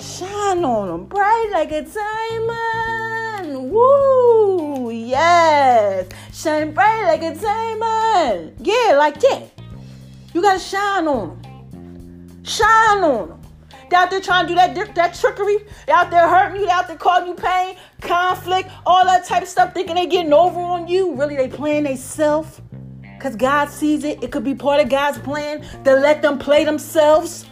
Shine 0.00 0.64
on 0.64 0.88
them 0.88 1.04
bright 1.04 1.50
like 1.52 1.70
a 1.70 1.82
diamond. 1.82 3.70
Woo! 3.70 4.90
Yes. 4.90 6.08
Shine 6.32 6.72
bright 6.72 7.02
like 7.02 7.22
a 7.22 7.34
diamond. 7.38 8.54
Yeah, 8.60 8.94
like 8.96 9.20
that. 9.20 9.50
You 10.32 10.40
gotta 10.40 10.58
shine 10.58 11.06
on 11.06 11.42
them. 11.42 12.42
Shine 12.42 13.04
on 13.04 13.28
them. 13.28 13.41
They 13.92 13.98
out 13.98 14.08
there 14.08 14.22
trying 14.22 14.46
to 14.46 14.48
do 14.48 14.54
that, 14.54 14.94
that 14.94 15.12
trickery. 15.12 15.58
They 15.86 15.92
out 15.92 16.10
there 16.10 16.26
hurting 16.26 16.62
you. 16.62 16.66
They 16.66 16.72
out 16.72 16.88
there 16.88 16.96
causing 16.96 17.28
you 17.28 17.34
pain, 17.34 17.76
conflict, 18.00 18.70
all 18.86 19.04
that 19.04 19.26
type 19.26 19.42
of 19.42 19.48
stuff, 19.48 19.74
thinking 19.74 19.96
they 19.96 20.06
getting 20.06 20.32
over 20.32 20.58
on 20.58 20.88
you. 20.88 21.14
Really, 21.14 21.36
they 21.36 21.48
playing 21.48 21.82
they 21.82 21.96
self. 21.96 22.62
Because 23.02 23.36
God 23.36 23.68
sees 23.68 24.04
it. 24.04 24.24
It 24.24 24.32
could 24.32 24.44
be 24.44 24.54
part 24.54 24.80
of 24.80 24.88
God's 24.88 25.18
plan 25.18 25.60
to 25.84 25.94
let 25.94 26.22
them 26.22 26.38
play 26.38 26.64
themselves. 26.64 27.44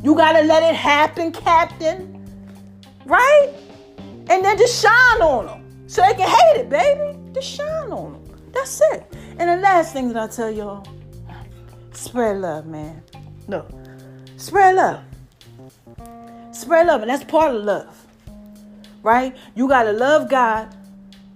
You 0.00 0.14
got 0.14 0.34
to 0.34 0.42
let 0.44 0.62
it 0.62 0.76
happen, 0.76 1.32
Captain. 1.32 2.24
Right? 3.04 3.52
And 3.98 4.44
then 4.44 4.56
just 4.58 4.80
shine 4.80 5.20
on 5.20 5.46
them. 5.46 5.88
So 5.88 6.02
they 6.02 6.14
can 6.14 6.28
hate 6.28 6.60
it, 6.60 6.70
baby. 6.70 7.18
Just 7.32 7.48
shine 7.48 7.90
on 7.90 8.12
them. 8.12 8.52
That's 8.52 8.80
it. 8.92 9.12
And 9.40 9.50
the 9.50 9.56
last 9.56 9.92
thing 9.92 10.06
that 10.12 10.16
I 10.16 10.32
tell 10.32 10.52
y'all 10.52 10.86
spread 11.90 12.36
love, 12.36 12.66
man. 12.66 13.02
No, 13.48 13.66
spread 14.36 14.76
love. 14.76 15.02
Spread 16.52 16.86
love, 16.86 17.02
and 17.02 17.10
that's 17.10 17.24
part 17.24 17.54
of 17.54 17.64
love, 17.64 18.06
right? 19.02 19.36
You 19.54 19.68
got 19.68 19.84
to 19.84 19.92
love 19.92 20.28
God, 20.28 20.74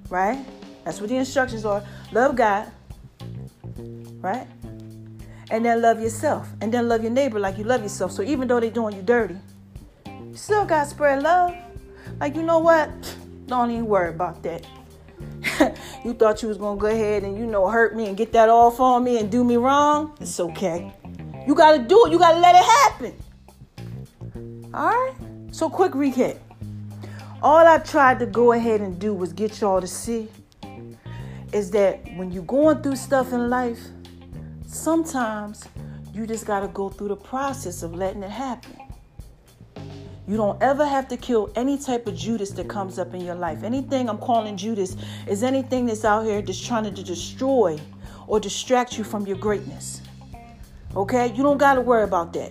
right? 0.08 0.44
That's 0.84 1.00
what 1.00 1.08
the 1.08 1.16
instructions 1.16 1.64
are. 1.64 1.82
Love 2.12 2.36
God, 2.36 2.70
right? 4.20 4.46
And 5.50 5.64
then 5.64 5.80
love 5.82 6.00
yourself. 6.00 6.48
And 6.60 6.72
then 6.72 6.88
love 6.88 7.02
your 7.02 7.12
neighbor 7.12 7.38
like 7.38 7.58
you 7.58 7.64
love 7.64 7.82
yourself. 7.82 8.12
So 8.12 8.22
even 8.22 8.48
though 8.48 8.60
they're 8.60 8.70
doing 8.70 8.96
you 8.96 9.02
dirty, 9.02 9.36
you 10.06 10.34
still 10.34 10.64
got 10.64 10.84
to 10.84 10.90
spread 10.90 11.22
love. 11.22 11.54
Like, 12.20 12.34
you 12.34 12.42
know 12.42 12.58
what? 12.58 12.90
Don't 13.46 13.70
even 13.70 13.86
worry 13.86 14.10
about 14.10 14.42
that. 14.42 14.66
you 16.04 16.14
thought 16.14 16.42
you 16.42 16.48
was 16.48 16.56
gonna 16.56 16.80
go 16.80 16.86
ahead 16.86 17.22
and 17.22 17.36
you 17.38 17.46
know 17.46 17.68
hurt 17.68 17.94
me 17.94 18.06
and 18.06 18.16
get 18.16 18.32
that 18.32 18.48
off 18.48 18.80
on 18.80 19.04
me 19.04 19.18
and 19.18 19.30
do 19.30 19.44
me 19.44 19.56
wrong. 19.56 20.16
It's 20.20 20.40
okay. 20.40 20.92
You 21.46 21.54
gotta 21.54 21.78
do 21.78 22.06
it. 22.06 22.12
You 22.12 22.18
gotta 22.18 22.38
let 22.38 22.54
it 22.54 22.64
happen. 22.64 23.14
All 24.74 24.88
right. 24.88 25.14
So 25.52 25.70
quick 25.70 25.92
recap. 25.92 26.36
All 27.40 27.64
I 27.64 27.78
tried 27.78 28.18
to 28.18 28.26
go 28.26 28.50
ahead 28.50 28.80
and 28.80 28.98
do 28.98 29.14
was 29.14 29.32
get 29.32 29.60
y'all 29.60 29.80
to 29.80 29.86
see 29.86 30.26
is 31.52 31.70
that 31.70 32.00
when 32.16 32.32
you're 32.32 32.42
going 32.42 32.82
through 32.82 32.96
stuff 32.96 33.32
in 33.32 33.48
life, 33.48 33.78
sometimes 34.66 35.62
you 36.12 36.26
just 36.26 36.44
gotta 36.44 36.66
go 36.66 36.88
through 36.88 37.06
the 37.06 37.16
process 37.16 37.84
of 37.84 37.94
letting 37.94 38.24
it 38.24 38.30
happen. 38.30 38.76
You 40.26 40.36
don't 40.36 40.60
ever 40.60 40.84
have 40.84 41.06
to 41.08 41.16
kill 41.16 41.52
any 41.54 41.78
type 41.78 42.08
of 42.08 42.16
Judas 42.16 42.50
that 42.52 42.68
comes 42.68 42.98
up 42.98 43.14
in 43.14 43.20
your 43.20 43.36
life. 43.36 43.62
Anything 43.62 44.08
I'm 44.08 44.18
calling 44.18 44.56
Judas 44.56 44.96
is 45.28 45.44
anything 45.44 45.86
that's 45.86 46.04
out 46.04 46.24
here 46.24 46.42
just 46.42 46.66
trying 46.66 46.82
to 46.82 46.90
destroy 46.90 47.78
or 48.26 48.40
distract 48.40 48.98
you 48.98 49.04
from 49.04 49.24
your 49.24 49.36
greatness. 49.36 50.02
Okay? 50.96 51.32
You 51.32 51.44
don't 51.44 51.58
got 51.58 51.74
to 51.74 51.80
worry 51.80 52.02
about 52.02 52.32
that. 52.32 52.50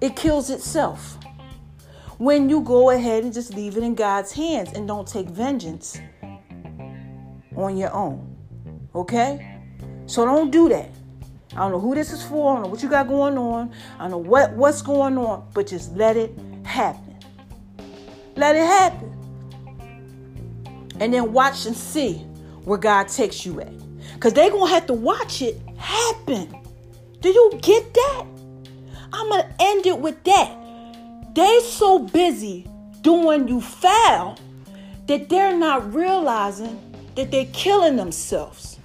It 0.00 0.14
kills 0.14 0.50
itself. 0.50 1.16
When 2.24 2.48
you 2.48 2.62
go 2.62 2.88
ahead 2.88 3.22
and 3.22 3.34
just 3.34 3.52
leave 3.52 3.76
it 3.76 3.82
in 3.82 3.94
God's 3.94 4.32
hands 4.32 4.72
and 4.72 4.88
don't 4.88 5.06
take 5.06 5.28
vengeance 5.28 6.00
on 7.54 7.76
your 7.76 7.92
own. 7.92 8.34
Okay? 8.94 9.60
So 10.06 10.24
don't 10.24 10.50
do 10.50 10.70
that. 10.70 10.88
I 11.52 11.56
don't 11.56 11.72
know 11.72 11.80
who 11.80 11.94
this 11.94 12.14
is 12.14 12.22
for. 12.22 12.50
I 12.50 12.54
don't 12.54 12.62
know 12.62 12.70
what 12.70 12.82
you 12.82 12.88
got 12.88 13.08
going 13.08 13.36
on. 13.36 13.70
I 13.98 14.04
don't 14.04 14.10
know 14.12 14.16
what, 14.16 14.54
what's 14.54 14.80
going 14.80 15.18
on, 15.18 15.46
but 15.52 15.66
just 15.66 15.94
let 15.96 16.16
it 16.16 16.32
happen. 16.64 17.18
Let 18.36 18.56
it 18.56 18.64
happen. 18.64 19.10
And 21.00 21.12
then 21.12 21.30
watch 21.30 21.66
and 21.66 21.76
see 21.76 22.14
where 22.64 22.78
God 22.78 23.08
takes 23.08 23.44
you 23.44 23.60
at. 23.60 23.70
Because 24.14 24.32
they're 24.32 24.48
going 24.48 24.68
to 24.68 24.72
have 24.72 24.86
to 24.86 24.94
watch 24.94 25.42
it 25.42 25.60
happen. 25.76 26.56
Do 27.20 27.28
you 27.28 27.58
get 27.60 27.92
that? 27.92 28.24
I'm 29.12 29.28
going 29.28 29.42
to 29.42 29.54
end 29.60 29.84
it 29.84 29.98
with 29.98 30.24
that. 30.24 30.63
They 31.34 31.60
so 31.60 31.98
busy 31.98 32.66
doing 33.00 33.48
you 33.48 33.60
foul 33.60 34.38
that 35.06 35.28
they're 35.28 35.56
not 35.56 35.92
realizing 35.92 36.80
that 37.16 37.30
they're 37.30 37.50
killing 37.52 37.96
themselves. 37.96 38.78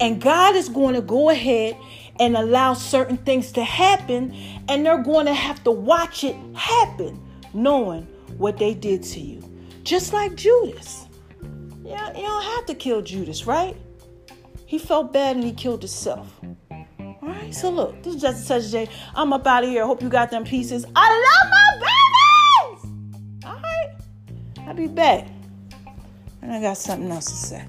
And 0.00 0.20
God 0.20 0.54
is 0.54 0.68
going 0.68 0.94
to 0.94 1.00
go 1.00 1.30
ahead 1.30 1.76
and 2.20 2.36
allow 2.36 2.74
certain 2.74 3.16
things 3.16 3.52
to 3.52 3.64
happen, 3.64 4.32
and 4.68 4.86
they're 4.86 5.02
going 5.02 5.26
to 5.26 5.34
have 5.34 5.64
to 5.64 5.70
watch 5.70 6.24
it 6.24 6.36
happen, 6.54 7.20
knowing 7.52 8.02
what 8.38 8.58
they 8.58 8.74
did 8.74 9.02
to 9.02 9.20
you. 9.20 9.42
Just 9.82 10.12
like 10.12 10.34
Judas. 10.36 11.06
Yeah, 11.84 12.16
you 12.16 12.22
don't 12.22 12.44
have 12.44 12.66
to 12.66 12.74
kill 12.74 13.02
Judas, 13.02 13.46
right? 13.46 13.76
He 14.66 14.78
felt 14.78 15.12
bad 15.12 15.36
and 15.36 15.44
he 15.44 15.52
killed 15.52 15.82
himself. 15.82 16.40
Right, 17.32 17.54
so 17.54 17.70
look, 17.70 18.02
this 18.02 18.16
is 18.16 18.22
just 18.22 18.46
such 18.46 18.70
day. 18.70 18.88
I'm 19.14 19.32
up 19.32 19.46
out 19.46 19.64
of 19.64 19.70
here. 19.70 19.86
Hope 19.86 20.02
you 20.02 20.08
got 20.08 20.30
them 20.30 20.44
pieces. 20.44 20.84
I 20.94 21.08
love 21.28 21.50
my 21.50 21.68
babies. 22.76 23.44
All 23.46 23.54
right, 23.54 23.90
I'll 24.66 24.74
be 24.74 24.86
back. 24.86 25.28
And 26.42 26.52
I 26.52 26.60
got 26.60 26.76
something 26.76 27.10
else 27.10 27.26
to 27.26 27.36
say. 27.36 27.64